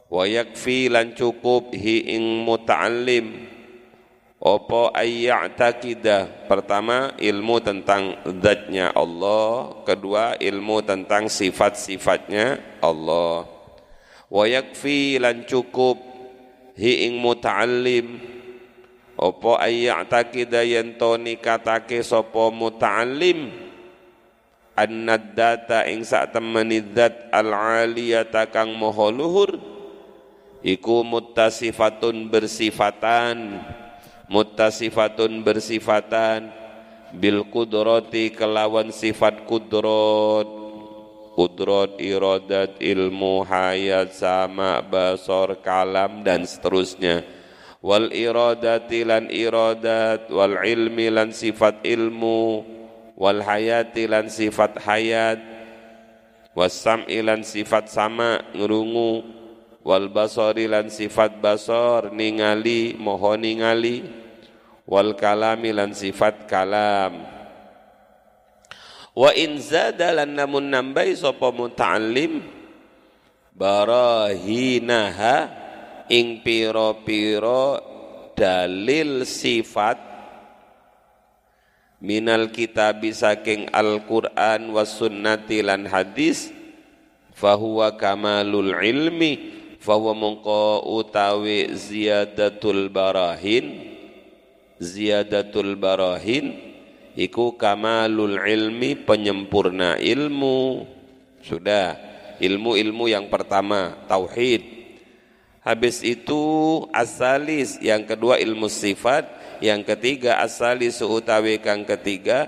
[0.09, 3.58] Wa yakfi lan cukup hi ing muta'allim
[4.39, 9.83] apa ayya'takida pertama ilmu tentang zatnya Allah.
[9.83, 13.43] Kedua ilmu tentang sifat-sifatnya Allah.
[14.31, 15.99] Wa yakfi lan cukup.
[16.79, 18.15] Hi ing muta'allim.
[19.19, 23.51] Apa ayya'takida yento nikatake sapa muta'allim?
[24.79, 29.59] Annad data ing sak temeni zat al-aliyata kang moho luhur.
[30.63, 33.59] Iku muttasifatun bersifatan
[34.29, 36.53] muttasifatun bersifatan
[37.17, 40.45] bil kudrati kelawan sifat kudrot
[41.33, 47.23] kudrot iradat ilmu hayat sama basor kalam dan seterusnya.
[47.79, 52.67] Wal iradati lan iradat wal ilmi lan sifat ilmu
[53.15, 55.39] wal hayati lan sifat hayat
[56.51, 59.23] wasam ilan sifat sama ngerungu
[59.79, 64.03] wal basari lan sifat basar ningali moho ningali
[64.89, 67.21] wal kalami lan sifat kalam.
[69.13, 72.41] Wa in zada lan namun nambai sapa muta'allim
[73.53, 75.35] barahinaha
[76.09, 77.77] ing piro-piro
[78.33, 79.99] dalil sifat
[81.99, 86.49] minal kitabi saking Al-Qur'an was sunnati lan hadis
[87.35, 93.88] fahuwa kamalul ilmi fahuwa mongko utawi ziyadatul barahin
[94.79, 96.55] ziyadatul barahin
[97.13, 100.87] iku kamalul ilmi penyempurna ilmu.
[101.43, 101.95] Sudah
[102.39, 104.63] ilmu-ilmu yang pertama tauhid.
[105.59, 106.41] Habis itu
[106.95, 109.27] asalis yang kedua ilmu sifat
[109.59, 112.47] yang ketiga asalis utawi kang ketiga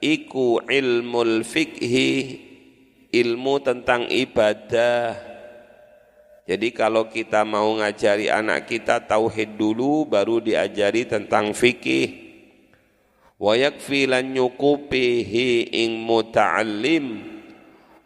[0.00, 2.40] iku ilmul fikhi
[3.12, 5.35] ilmu tentang ibadah
[6.46, 12.22] jadi kalau kita mau ngajari anak kita tauhid dulu baru diajari tentang fikih.
[13.34, 17.34] Wa yakfi lan nyukupihi ing muta'allim.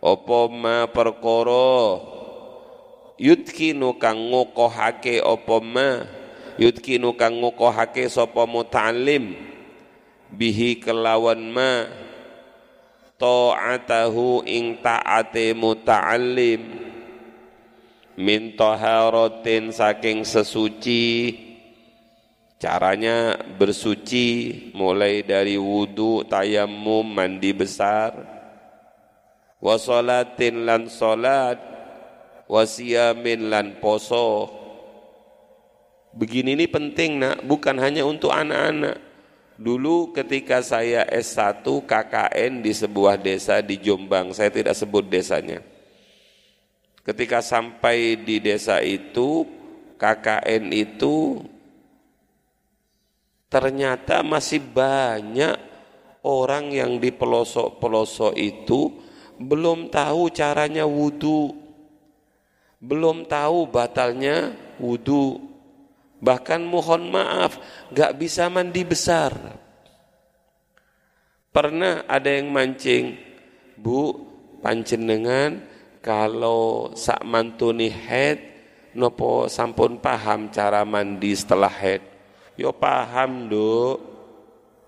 [0.00, 2.00] Apa ma perkara
[3.20, 5.90] yudkinu kang ngukohake apa ma?
[6.56, 9.36] Yudkinu kang ngukohake sapa muta'allim?
[10.32, 11.84] Bihi kelawan ma?
[13.20, 16.89] Ta'atahu ing taate muta'allim
[18.20, 21.32] min taharatin saking sesuci.
[22.60, 28.12] Caranya bersuci mulai dari wudu tayamum mandi besar.
[29.56, 31.56] Wa salatin lan salat
[32.44, 34.52] wa siyamin lan poso.
[36.12, 37.40] Begini ini penting nak.
[37.48, 39.08] Bukan hanya untuk anak-anak.
[39.56, 45.60] Dulu ketika saya S1 KKN di sebuah desa di Jombang saya tidak sebut desanya
[47.00, 49.48] Ketika sampai di desa itu,
[49.96, 51.40] KKN itu
[53.50, 55.56] ternyata masih banyak
[56.24, 58.92] orang yang di pelosok-pelosok itu
[59.40, 61.56] belum tahu caranya wudhu,
[62.80, 65.40] belum tahu batalnya wudhu,
[66.20, 67.56] bahkan mohon maaf
[67.88, 69.32] gak bisa mandi besar.
[71.50, 73.18] Pernah ada yang mancing,
[73.74, 74.14] Bu,
[74.60, 75.69] panjenengan
[76.00, 78.40] kalau sak mantuni head
[78.96, 82.02] nopo sampun paham cara mandi setelah head?
[82.56, 83.96] Yo paham do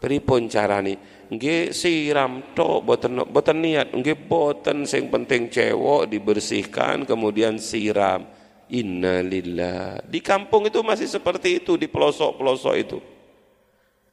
[0.01, 1.25] pripun carane?
[1.33, 3.93] Nggih siram to boten boten niat.
[3.93, 8.29] Nggih boten sing penting cewek dibersihkan kemudian siram.
[8.73, 10.01] Innalillah.
[10.09, 12.99] Di kampung itu masih seperti itu di pelosok-pelosok itu.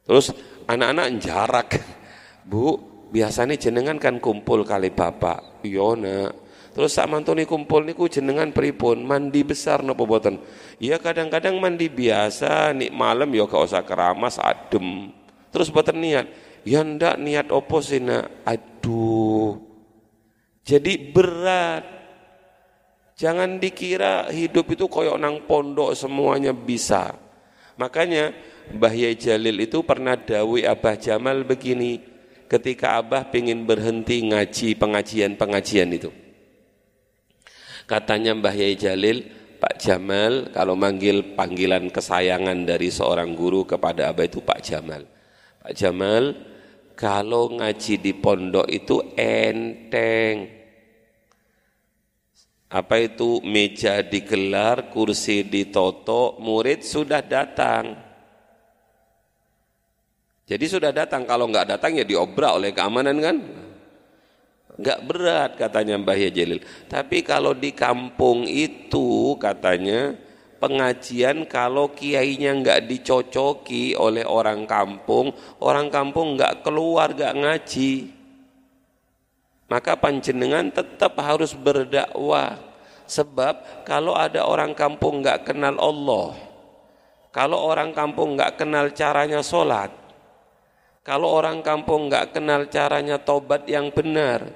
[0.04, 0.32] Terus
[0.68, 1.68] anak-anak jarak
[2.44, 2.76] bu
[3.08, 5.64] biasanya jenengan kan kumpul kali bapak.
[5.64, 6.49] Iya nak
[6.80, 9.04] Terus sak mantuni kumpul niku jenengan pripun?
[9.04, 10.40] Mandi besar napa boten?
[10.80, 15.12] Ya kadang-kadang mandi biasa, nik malam ya gak usah keramas adem.
[15.52, 16.32] Terus boten niat.
[16.64, 18.48] Ya ndak niat opo sih nak?
[18.48, 19.60] Aduh.
[20.64, 21.84] Jadi berat.
[23.12, 27.12] Jangan dikira hidup itu koyok nang pondok semuanya bisa.
[27.76, 28.32] Makanya
[28.72, 32.00] Mbah Yai Jalil itu pernah dawi Abah Jamal begini
[32.48, 36.29] ketika Abah ingin berhenti ngaji pengajian-pengajian itu.
[37.90, 39.26] Katanya Mbah Yai Jalil,
[39.58, 45.02] Pak Jamal kalau manggil panggilan kesayangan dari seorang guru kepada Abah itu Pak Jamal.
[45.58, 46.38] Pak Jamal,
[46.94, 50.62] kalau ngaji di pondok itu enteng.
[52.70, 57.98] Apa itu meja digelar, kursi ditoto, murid sudah datang.
[60.46, 63.36] Jadi sudah datang, kalau nggak datang ya diobrak oleh keamanan kan?
[64.80, 66.64] Nggak berat katanya Mbah Jalil.
[66.88, 70.16] Tapi kalau di kampung itu katanya
[70.56, 77.92] pengajian kalau kiainya nggak dicocoki oleh orang kampung, orang kampung nggak keluar, nggak ngaji.
[79.68, 82.56] Maka panjenengan tetap harus berdakwah.
[83.10, 86.38] Sebab kalau ada orang kampung nggak kenal Allah,
[87.34, 89.90] kalau orang kampung nggak kenal caranya sholat,
[91.02, 94.46] kalau orang kampung nggak kenal caranya tobat yang benar,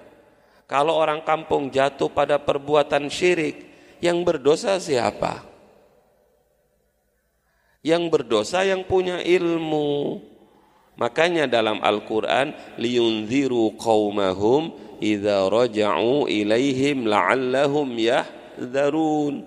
[0.64, 5.54] kalau orang kampung jatuh pada perbuatan syirik, yang berdosa siapa?
[7.84, 10.18] yang berdosa yang punya ilmu.
[10.96, 14.72] Makanya dalam Al-Qur'an liyunziru qaumahum
[15.04, 19.44] idza raja'u ilaihim la'allahum yahdharun.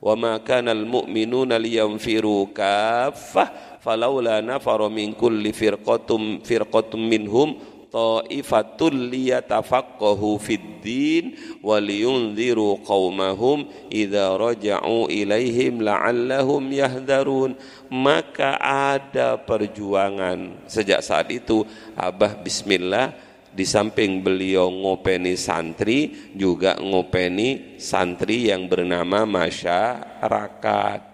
[0.00, 7.56] Wa ma kana al-mu'minuna liyanfiru kaffah falawla nafara min kulli firqatum firqatum minhum
[7.94, 17.54] ta'ifatul liyatafaqahu fid din wa liyunziru qaumahum idza raja'u ilaihim la'allahum yahdharun.
[17.94, 18.58] Maka
[18.98, 21.62] ada perjuangan sejak saat itu.
[21.94, 23.14] Abah bismillah
[23.54, 31.13] di samping beliau ngopeni santri juga ngopeni santri yang bernama masyarakat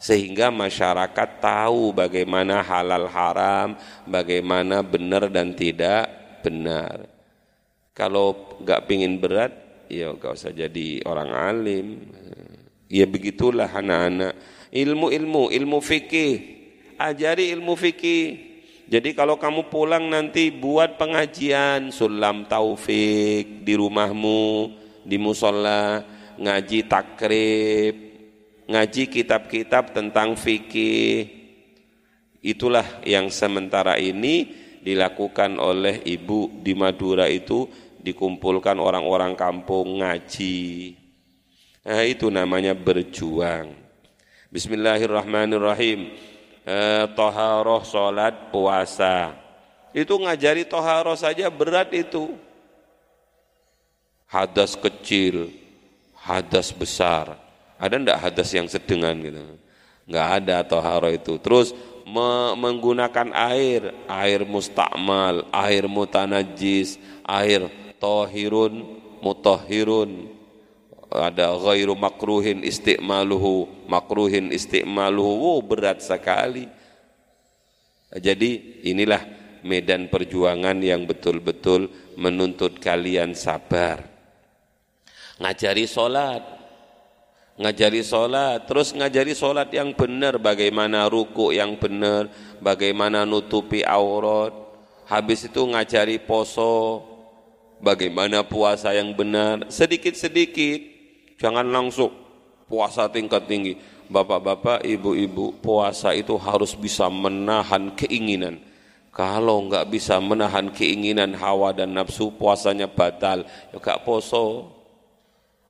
[0.00, 3.76] sehingga masyarakat tahu bagaimana halal haram,
[4.08, 6.08] bagaimana benar dan tidak
[6.40, 7.04] benar.
[7.92, 9.52] Kalau nggak pingin berat,
[9.92, 11.86] ya nggak usah jadi orang alim.
[12.88, 14.40] Ya begitulah anak-anak.
[14.72, 16.34] Ilmu-ilmu, ilmu fikih,
[16.96, 18.48] ajari ilmu fikih.
[18.90, 24.74] Jadi kalau kamu pulang nanti buat pengajian sulam taufik di rumahmu,
[25.04, 26.02] di musola,
[26.40, 28.09] ngaji takrib,
[28.70, 31.26] ngaji kitab-kitab tentang fikih.
[32.40, 34.48] Itulah yang sementara ini
[34.80, 37.68] dilakukan oleh ibu di Madura itu
[38.00, 40.96] dikumpulkan orang-orang kampung ngaji.
[41.84, 43.74] Nah, itu namanya berjuang.
[44.48, 46.16] Bismillahirrahmanirrahim.
[46.64, 49.36] Eh, toharoh, sholat, puasa.
[49.90, 52.38] Itu ngajari toharoh saja berat itu.
[54.30, 55.50] Hadas kecil,
[56.14, 57.49] hadas besar
[57.80, 59.40] ada ndak hadas yang sedengan gitu?
[60.04, 61.40] Enggak ada toharo itu.
[61.40, 61.72] Terus
[62.04, 70.28] me menggunakan air, air mustakmal, air mutanajis, air tohirun, mutahhirun.
[71.10, 75.32] Ada ghairu makruhin istiqmaluhu, makruhin istiqmaluhu.
[75.40, 76.68] Wow, berat sekali.
[78.12, 79.24] Jadi inilah
[79.64, 84.06] medan perjuangan yang betul-betul menuntut kalian sabar.
[85.40, 86.59] Ngajari sholat,
[87.60, 94.56] ngajari sholat, terus ngajari sholat yang benar, bagaimana ruku yang benar, bagaimana nutupi aurat,
[95.04, 97.04] habis itu ngajari poso,
[97.84, 100.80] bagaimana puasa yang benar, sedikit-sedikit,
[101.36, 102.08] jangan langsung
[102.64, 103.76] puasa tingkat tinggi.
[104.10, 108.58] Bapak-bapak, ibu-ibu, puasa itu harus bisa menahan keinginan.
[109.14, 113.46] Kalau enggak bisa menahan keinginan hawa dan nafsu, puasanya batal.
[113.70, 114.70] Ya gak poso.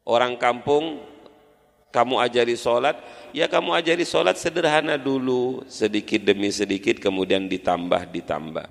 [0.09, 1.05] Orang kampung
[1.91, 2.99] kamu ajari sholat,
[3.35, 8.67] ya kamu ajari sholat sederhana dulu, sedikit demi sedikit kemudian ditambah, ditambah.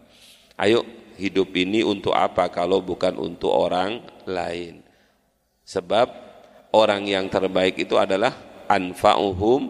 [0.60, 0.84] Ayo
[1.20, 4.84] hidup ini untuk apa kalau bukan untuk orang lain.
[5.68, 6.08] Sebab
[6.72, 8.34] orang yang terbaik itu adalah
[8.72, 9.70] anfa'uhum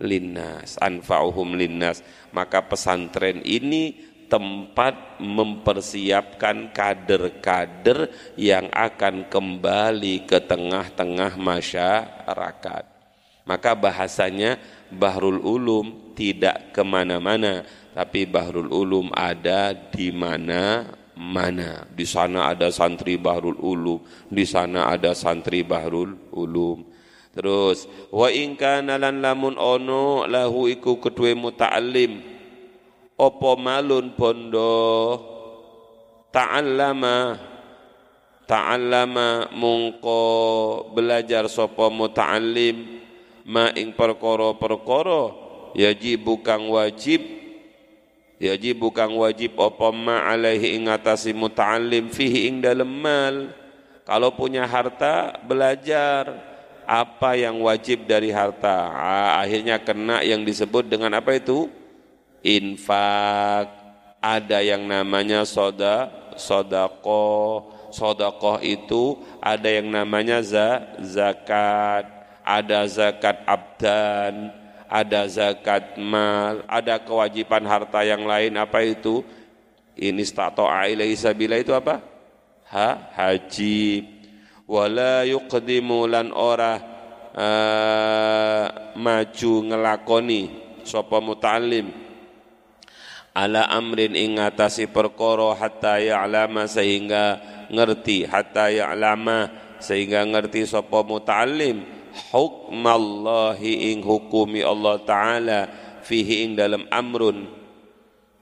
[0.00, 2.00] linnas, anfa'uhum linnas.
[2.30, 8.08] Maka pesantren ini tempat mempersiapkan kader-kader
[8.38, 12.84] yang akan kembali ke tengah-tengah masyarakat.
[13.42, 14.62] Maka bahasanya
[14.94, 21.90] Bahrul Ulum tidak ke mana-mana, tapi Bahrul Ulum ada di mana-mana.
[21.90, 23.98] Di sana ada santri Bahrul Ulum,
[24.30, 26.86] di sana ada santri Bahrul Ulum.
[27.34, 32.39] Terus wa in kana lan lamun ono lahu iku kedue muta'allim
[33.20, 34.80] opo malun bondo?
[36.32, 37.36] Ta'allama.
[38.48, 40.22] Ta'allama mungko
[40.96, 43.04] belajar sapa muta'allim.
[43.44, 45.36] Ma ing perkara-perkara
[45.76, 47.20] yajib kang wajib.
[48.40, 53.52] Yajib kang wajib apa ma alaihi ing atasi muta'allim fihi ing dalem mal.
[54.08, 56.50] Kalau punya harta belajar
[56.90, 58.90] apa yang wajib dari harta.
[58.90, 61.70] Ah, akhirnya kena yang disebut dengan apa itu
[62.44, 63.80] infak.
[64.20, 67.68] Ada yang namanya soda sodako.
[67.90, 72.06] Sodakoh itu ada yang namanya za, zakat,
[72.46, 74.54] ada zakat abdan,
[74.86, 78.54] ada zakat mal, ada kewajiban harta yang lain.
[78.54, 79.26] Apa itu?
[79.98, 81.98] Ini stato'a ilaihi sabila itu apa?
[82.70, 84.06] Ha, haji.
[84.70, 86.78] Wala yuqdimu lan ora
[87.34, 90.42] uh, maju ngelakoni.
[90.86, 92.09] Sapa muta'allim
[93.34, 97.38] ala amrin ing ngatasi perkara hatta ya'lama sehingga
[97.70, 99.50] ngerti hatta ya'lama
[99.80, 102.02] sehingga ngerti sapa muta'allim.
[102.10, 105.60] Hukmallahi ing hukumi Allah taala
[106.02, 107.46] fihi ing dalam amrun.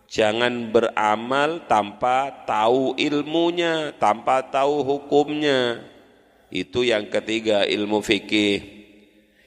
[0.09, 5.85] Jangan beramal tanpa tahu ilmunya tanpa tahu hukumnya.
[6.49, 8.81] Itu yang ketiga ilmu fikih.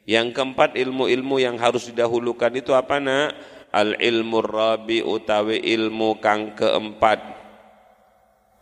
[0.05, 3.33] Yang keempat ilmu-ilmu yang harus didahulukan itu apa nak
[3.71, 7.39] al ilmu rabi utawi ilmu kang keempat.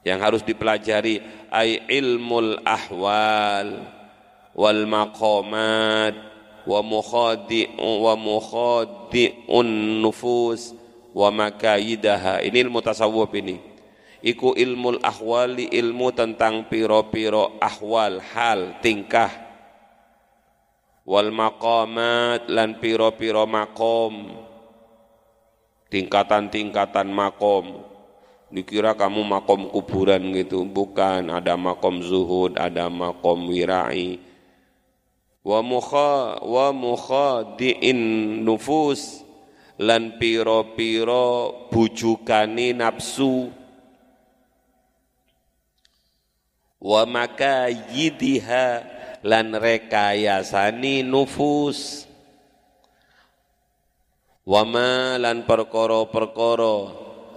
[0.06, 1.20] Yang harus dipelajari
[1.52, 3.84] ay ilmul ahwal
[4.56, 6.16] wal maqamat
[6.64, 10.72] wa mukhadi'u wa mukhadi'un nufus
[11.12, 13.60] wa makayidaha ini ilmu tasawuf ini.
[14.20, 19.32] Iku ilmul ahwali ilmu tentang piro-piro ahwal hal tingkah.
[21.08, 24.48] Wal maqamat lan piro-piro makom
[25.90, 27.86] tingkatan-tingkatan makom.
[28.50, 30.66] Dikira kamu makom kuburan gitu.
[30.66, 34.18] Bukan ada makom zuhud ada makom wirai.
[35.46, 38.02] Wa mukha wa mukhadiin
[38.42, 39.26] nufus.
[39.80, 43.54] Lan piro-piro bujukani nafsu.
[46.80, 48.68] Wa makayidiha
[49.24, 52.09] lan rekayasani nufus
[54.50, 56.78] wa ma lan perkara-perkara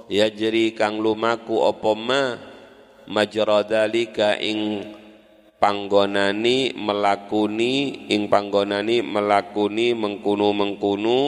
[0.09, 2.23] yajri kang lumaku apa ma
[3.05, 4.81] majra dalika ing
[5.61, 11.21] panggonani melakuni ing panggonani melakuni mengkunu-mengkunu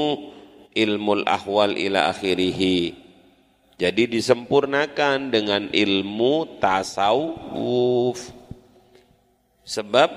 [0.72, 3.04] ilmul ahwal ila akhirih
[3.74, 8.30] jadi disempurnakan dengan ilmu tasawuf.
[9.66, 10.10] Sebab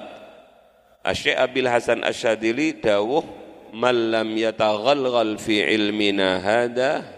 [1.02, 7.18] Asyik Abil Hasan Asyadili dawuh man lam yataghalghal fi ilmina hada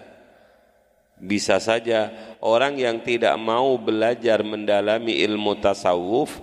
[1.20, 6.40] bisa saja orang yang tidak mau belajar mendalami ilmu tasawuf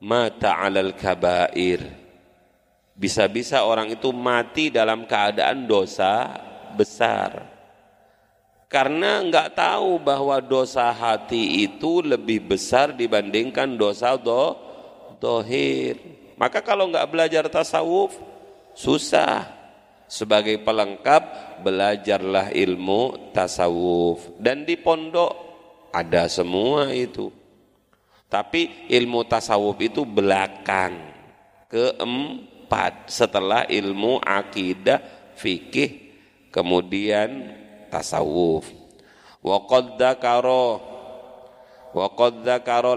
[0.00, 2.02] mata alal kabair.
[2.96, 6.40] Bisa-bisa orang itu mati dalam keadaan dosa
[6.72, 7.52] besar.
[8.72, 14.56] Karena enggak tahu bahwa dosa hati itu lebih besar dibandingkan dosa do,
[15.20, 16.00] dohir.
[16.40, 18.16] Maka kalau enggak belajar tasawuf,
[18.76, 19.60] susah.
[20.12, 24.36] Sebagai pelengkap belajarlah ilmu tasawuf.
[24.36, 25.32] Dan di pondok
[25.88, 27.32] ada semua itu.
[28.28, 31.00] Tapi ilmu tasawuf itu belakang.
[31.72, 35.00] Keempat setelah ilmu akidah
[35.32, 36.12] fikih
[36.52, 37.48] kemudian
[37.88, 38.68] tasawuf.
[39.40, 39.96] Wa qad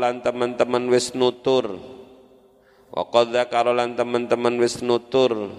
[0.03, 1.94] lan teman-teman wis nutur
[2.95, 5.51] wa qad dzakara lan teman-teman wis nutur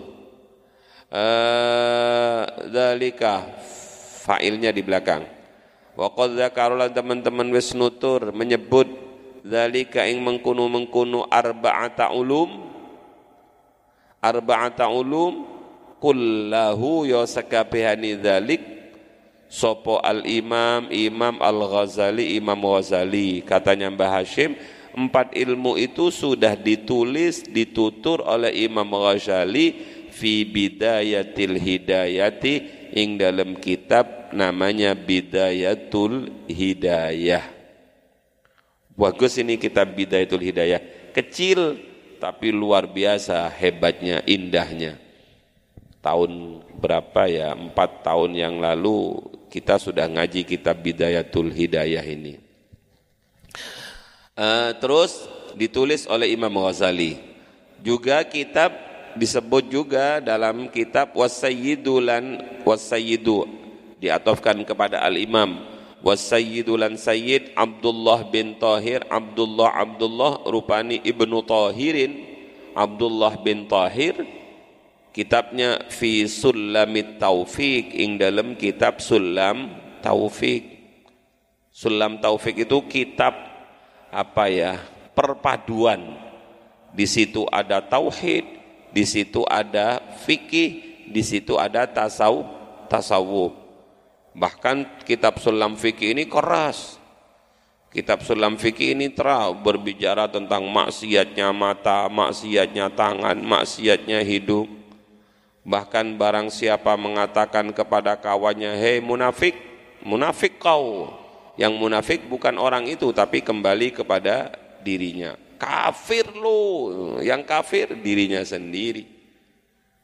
[1.07, 2.43] Eh,
[4.27, 5.23] fa'ilnya di belakang.
[5.95, 8.91] Wa qad dzakarulan teman-teman wis nutur menyebut
[9.47, 12.75] dalika ing mengkunu-mengkunu arba'ata ulum.
[14.19, 15.47] Arba'ata ulum
[16.03, 18.63] kullahu ya sakabehani dzalik
[19.47, 24.59] sopo al imam imam al ghazali imam ghazali katanya Mbah Hashim
[24.97, 29.77] empat ilmu itu sudah ditulis ditutur oleh imam ghazali
[30.09, 32.55] fi bidayatil hidayati.
[32.97, 37.45] Ing dalam kitab namanya bidayatul hidayah.
[38.97, 40.81] Bagus ini kitab bidayatul hidayah.
[41.13, 41.77] Kecil
[42.17, 44.97] tapi luar biasa hebatnya indahnya.
[46.01, 47.53] Tahun berapa ya?
[47.53, 49.21] Empat tahun yang lalu
[49.53, 52.47] kita sudah ngaji kitab bidayatul hidayah ini
[54.37, 55.27] uh, terus
[55.57, 57.19] ditulis oleh Imam Ghazali.
[57.81, 58.73] Juga kitab
[59.17, 63.49] disebut juga dalam kitab wasayyidu lan wasayyidu
[63.99, 65.75] diatofkan kepada al-imam.
[66.05, 72.21] Wasayyidulan sayyid Abdullah bin Tahir Abdullah Abdullah rupani Ibnu Tahirin
[72.77, 74.15] Abdullah bin Tahir
[75.11, 79.73] kitabnya fi sulamit taufik ing dalam kitab sulam
[80.05, 80.69] taufik
[81.73, 83.56] sulam taufik itu kitab
[84.17, 84.81] apa ya
[85.13, 86.17] perpaduan
[86.97, 88.49] di situ ada tauhid
[88.97, 92.49] di situ ada fikih di situ ada tasawuf
[92.89, 93.67] tasawuf
[94.37, 97.01] Bahkan kitab sulam fikih ini keras.
[97.89, 104.69] Kitab sulam fikih ini terang berbicara tentang maksiatnya mata, maksiatnya tangan, maksiatnya hidung.
[105.65, 109.57] Bahkan barang siapa mengatakan kepada kawannya, hei munafik,
[110.05, 111.09] munafik kau.
[111.57, 114.53] Yang munafik bukan orang itu, tapi kembali kepada
[114.85, 115.35] dirinya.
[115.57, 119.09] Kafir lu, yang kafir dirinya sendiri.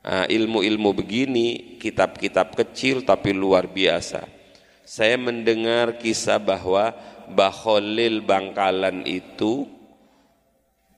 [0.02, 4.26] Ah, ilmu-ilmu begini, kitab-kitab kecil tapi luar biasa.
[4.82, 6.90] Saya mendengar kisah bahwa
[7.30, 9.68] Baholil Bangkalan itu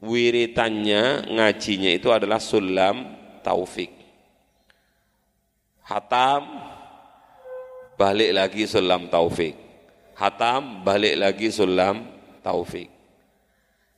[0.01, 3.13] wiritannya, ngajinya itu adalah sulam
[3.45, 3.93] taufik.
[5.85, 6.49] Hatam,
[8.01, 9.64] balik lagi sulam taufik.
[10.15, 12.07] Hatam, balik lagi sulam
[12.41, 12.95] taufik.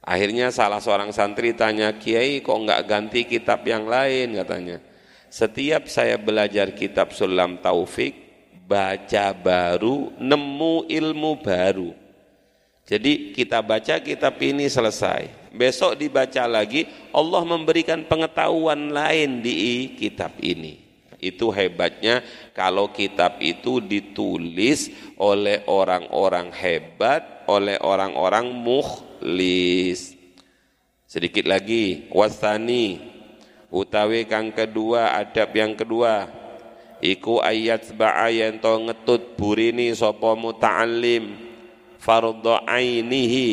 [0.07, 4.79] Akhirnya salah seorang santri tanya, Kiai kok enggak ganti kitab yang lain katanya.
[5.27, 8.15] Setiap saya belajar kitab Sulam Taufik,
[8.71, 11.91] baca baru, nemu ilmu baru.
[12.87, 15.51] Jadi kita baca kitab ini selesai.
[15.51, 20.86] Besok dibaca lagi, Allah memberikan pengetahuan lain di kitab ini.
[21.17, 22.21] Itu hebatnya
[22.53, 30.13] kalau kitab itu ditulis oleh orang-orang hebat, oleh orang-orang mukhlis.
[31.07, 33.01] Sedikit lagi, wasani.
[33.73, 36.29] Utawi kang kedua adab yang kedua.
[37.01, 41.49] Iku ayat ba'a yen to ngetut burini sapa muta'allim.
[42.01, 43.51] Fardhu ainihi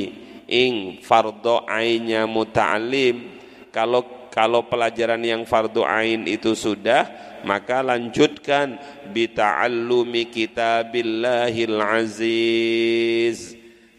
[0.47, 3.35] ing fardhu ainnya muta'allim.
[3.73, 7.05] Kalau kalau pelajaran yang fardu ain itu sudah
[7.45, 8.81] maka lanjutkan.
[9.13, 13.53] Bita'allumi kitabillahil aziz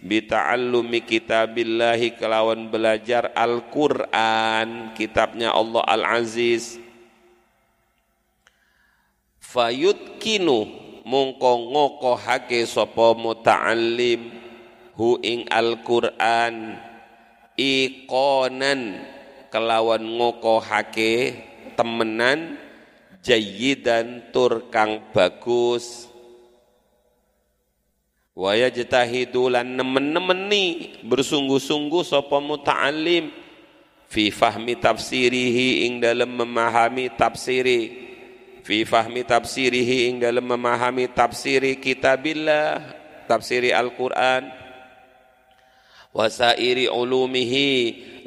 [0.04, 4.92] bita'allumi kitabillahi kelawan belajar Al-Qur'an.
[4.92, 6.76] Kitabnya Allah Al-Aziz.
[9.40, 10.68] Fayutkinu
[11.08, 14.44] mongko ngokohake sapa muta'allim.
[14.94, 16.78] Hu ing Al-Qur'an.
[17.54, 19.13] Iqonan
[19.54, 21.38] kelawan ngokohake
[21.78, 22.58] temenan
[23.22, 26.10] jayidan tur kang bagus.
[28.34, 33.30] Wa yajtahidu lan nemen-nemeni bersungguh-sungguh sapa muta'allim
[34.10, 38.02] fi fahmi tafsirihi ing dalam memahami tafsiri.
[38.66, 42.82] Fi fahmi tafsirihi ing dalam memahami tafsiri kitabillah
[43.30, 44.63] tafsiri Al-Qur'an
[46.14, 47.70] wasairi ulumihi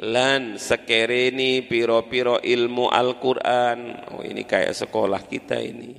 [0.04, 4.12] lan sekereni piro-piro ilmu Al-Qur'an.
[4.14, 5.98] Oh ini kayak sekolah kita ini.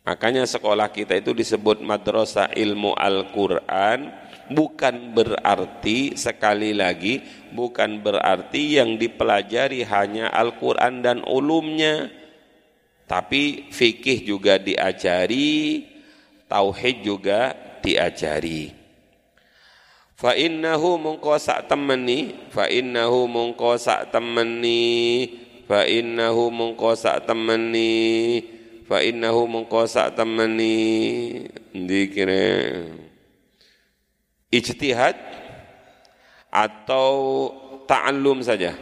[0.00, 4.10] Makanya sekolah kita itu disebut madrasah ilmu Al-Quran
[4.50, 7.22] bukan berarti sekali lagi
[7.54, 12.10] bukan berarti yang dipelajari hanya Al-Quran dan ulumnya
[13.06, 15.86] tapi fikih juga diajari
[16.50, 18.79] tauhid juga diajari
[20.20, 25.24] fa innahu mungko sak temeni fa innahu mungko sak temeni
[25.64, 28.60] fa innahu mungko sak temeni
[28.90, 30.74] fa innahu mengko sak temeni.
[31.70, 32.10] Ndi
[34.50, 35.14] ijtihad
[36.50, 37.14] atau
[37.86, 38.74] ta'allum saja.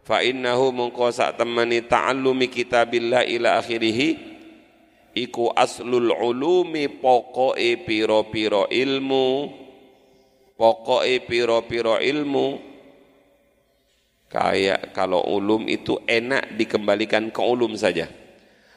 [0.00, 4.16] Fa innahu mengko sak temeni ta'allumi kitabillah ila akhirih
[5.12, 9.52] iku aslul ulumi pokoke piro-piro ilmu
[10.58, 12.74] pokoke piro-piro ilmu.
[14.30, 18.10] Kayak kalau ulum itu enak dikembalikan ke ulum saja.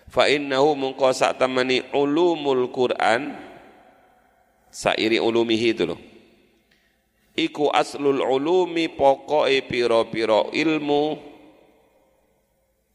[0.06, 3.34] Fa innahu mungko sak temani ulumul Quran
[4.70, 6.00] sairi ulumihi itu loh.
[7.34, 11.18] Iku aslul ulumi pokoke piro-piro ilmu.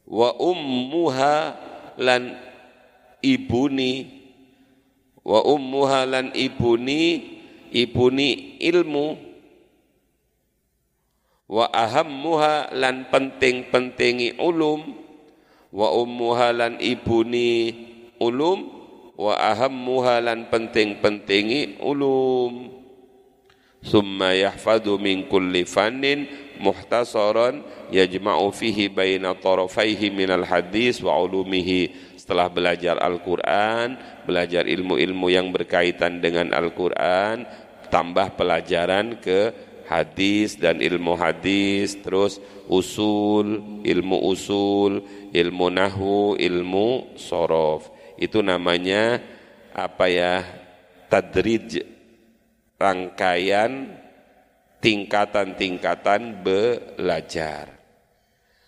[0.06, 1.34] Wa ummuha
[1.98, 2.38] lan
[3.22, 4.22] ibuni.
[5.22, 7.41] Wa ummuha lan ibuni
[7.72, 9.18] ibuni ilmu.
[11.48, 14.96] Wa ahammuha lan penting-pentingi ulum.
[15.72, 17.72] Wa ummuha lan ibuni
[18.20, 18.68] ulum.
[19.16, 22.72] Wa ahammuha lan penting-pentingi ulum.
[23.82, 26.30] Summa yahfadu min kulli fannin
[26.62, 32.14] muhtasaran yajma'u fihi baina tarafaihi minal hadis wa ulumihi.
[32.14, 37.42] Setelah belajar Al-Qur'an belajar ilmu-ilmu yang berkaitan dengan Al-Qur'an
[37.90, 39.52] tambah pelajaran ke
[39.90, 42.40] hadis dan ilmu hadis terus
[42.70, 45.04] usul ilmu usul
[45.34, 47.90] ilmu nahu ilmu sorof.
[48.16, 49.18] Itu namanya
[49.74, 50.46] apa ya
[51.12, 51.84] tadrij
[52.80, 54.01] rangkaian
[54.82, 57.70] tingkatan-tingkatan belajar.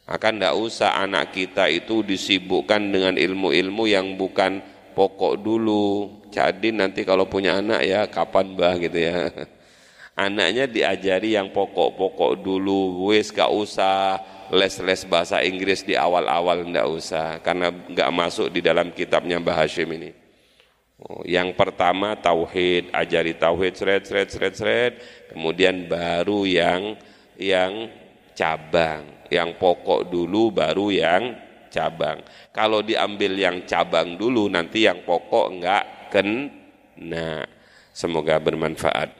[0.06, 4.62] Akan tidak usah anak kita itu disibukkan dengan ilmu-ilmu yang bukan
[4.94, 6.22] pokok dulu.
[6.30, 9.28] Jadi nanti kalau punya anak ya kapan bah gitu ya.
[10.14, 14.22] Anaknya diajari yang pokok-pokok dulu, wes gak usah
[14.54, 19.90] les-les bahasa Inggris di awal-awal ndak usah karena nggak masuk di dalam kitabnya Mbah Hashim
[19.90, 20.23] ini.
[21.26, 24.92] Yang pertama tauhid, ajari tauhid seret seret seret seret,
[25.34, 26.94] kemudian baru yang
[27.34, 27.90] yang
[28.38, 31.34] cabang, yang pokok dulu baru yang
[31.66, 32.22] cabang.
[32.54, 35.84] Kalau diambil yang cabang dulu nanti yang pokok enggak
[36.14, 37.42] kena.
[37.90, 39.18] Semoga bermanfaat.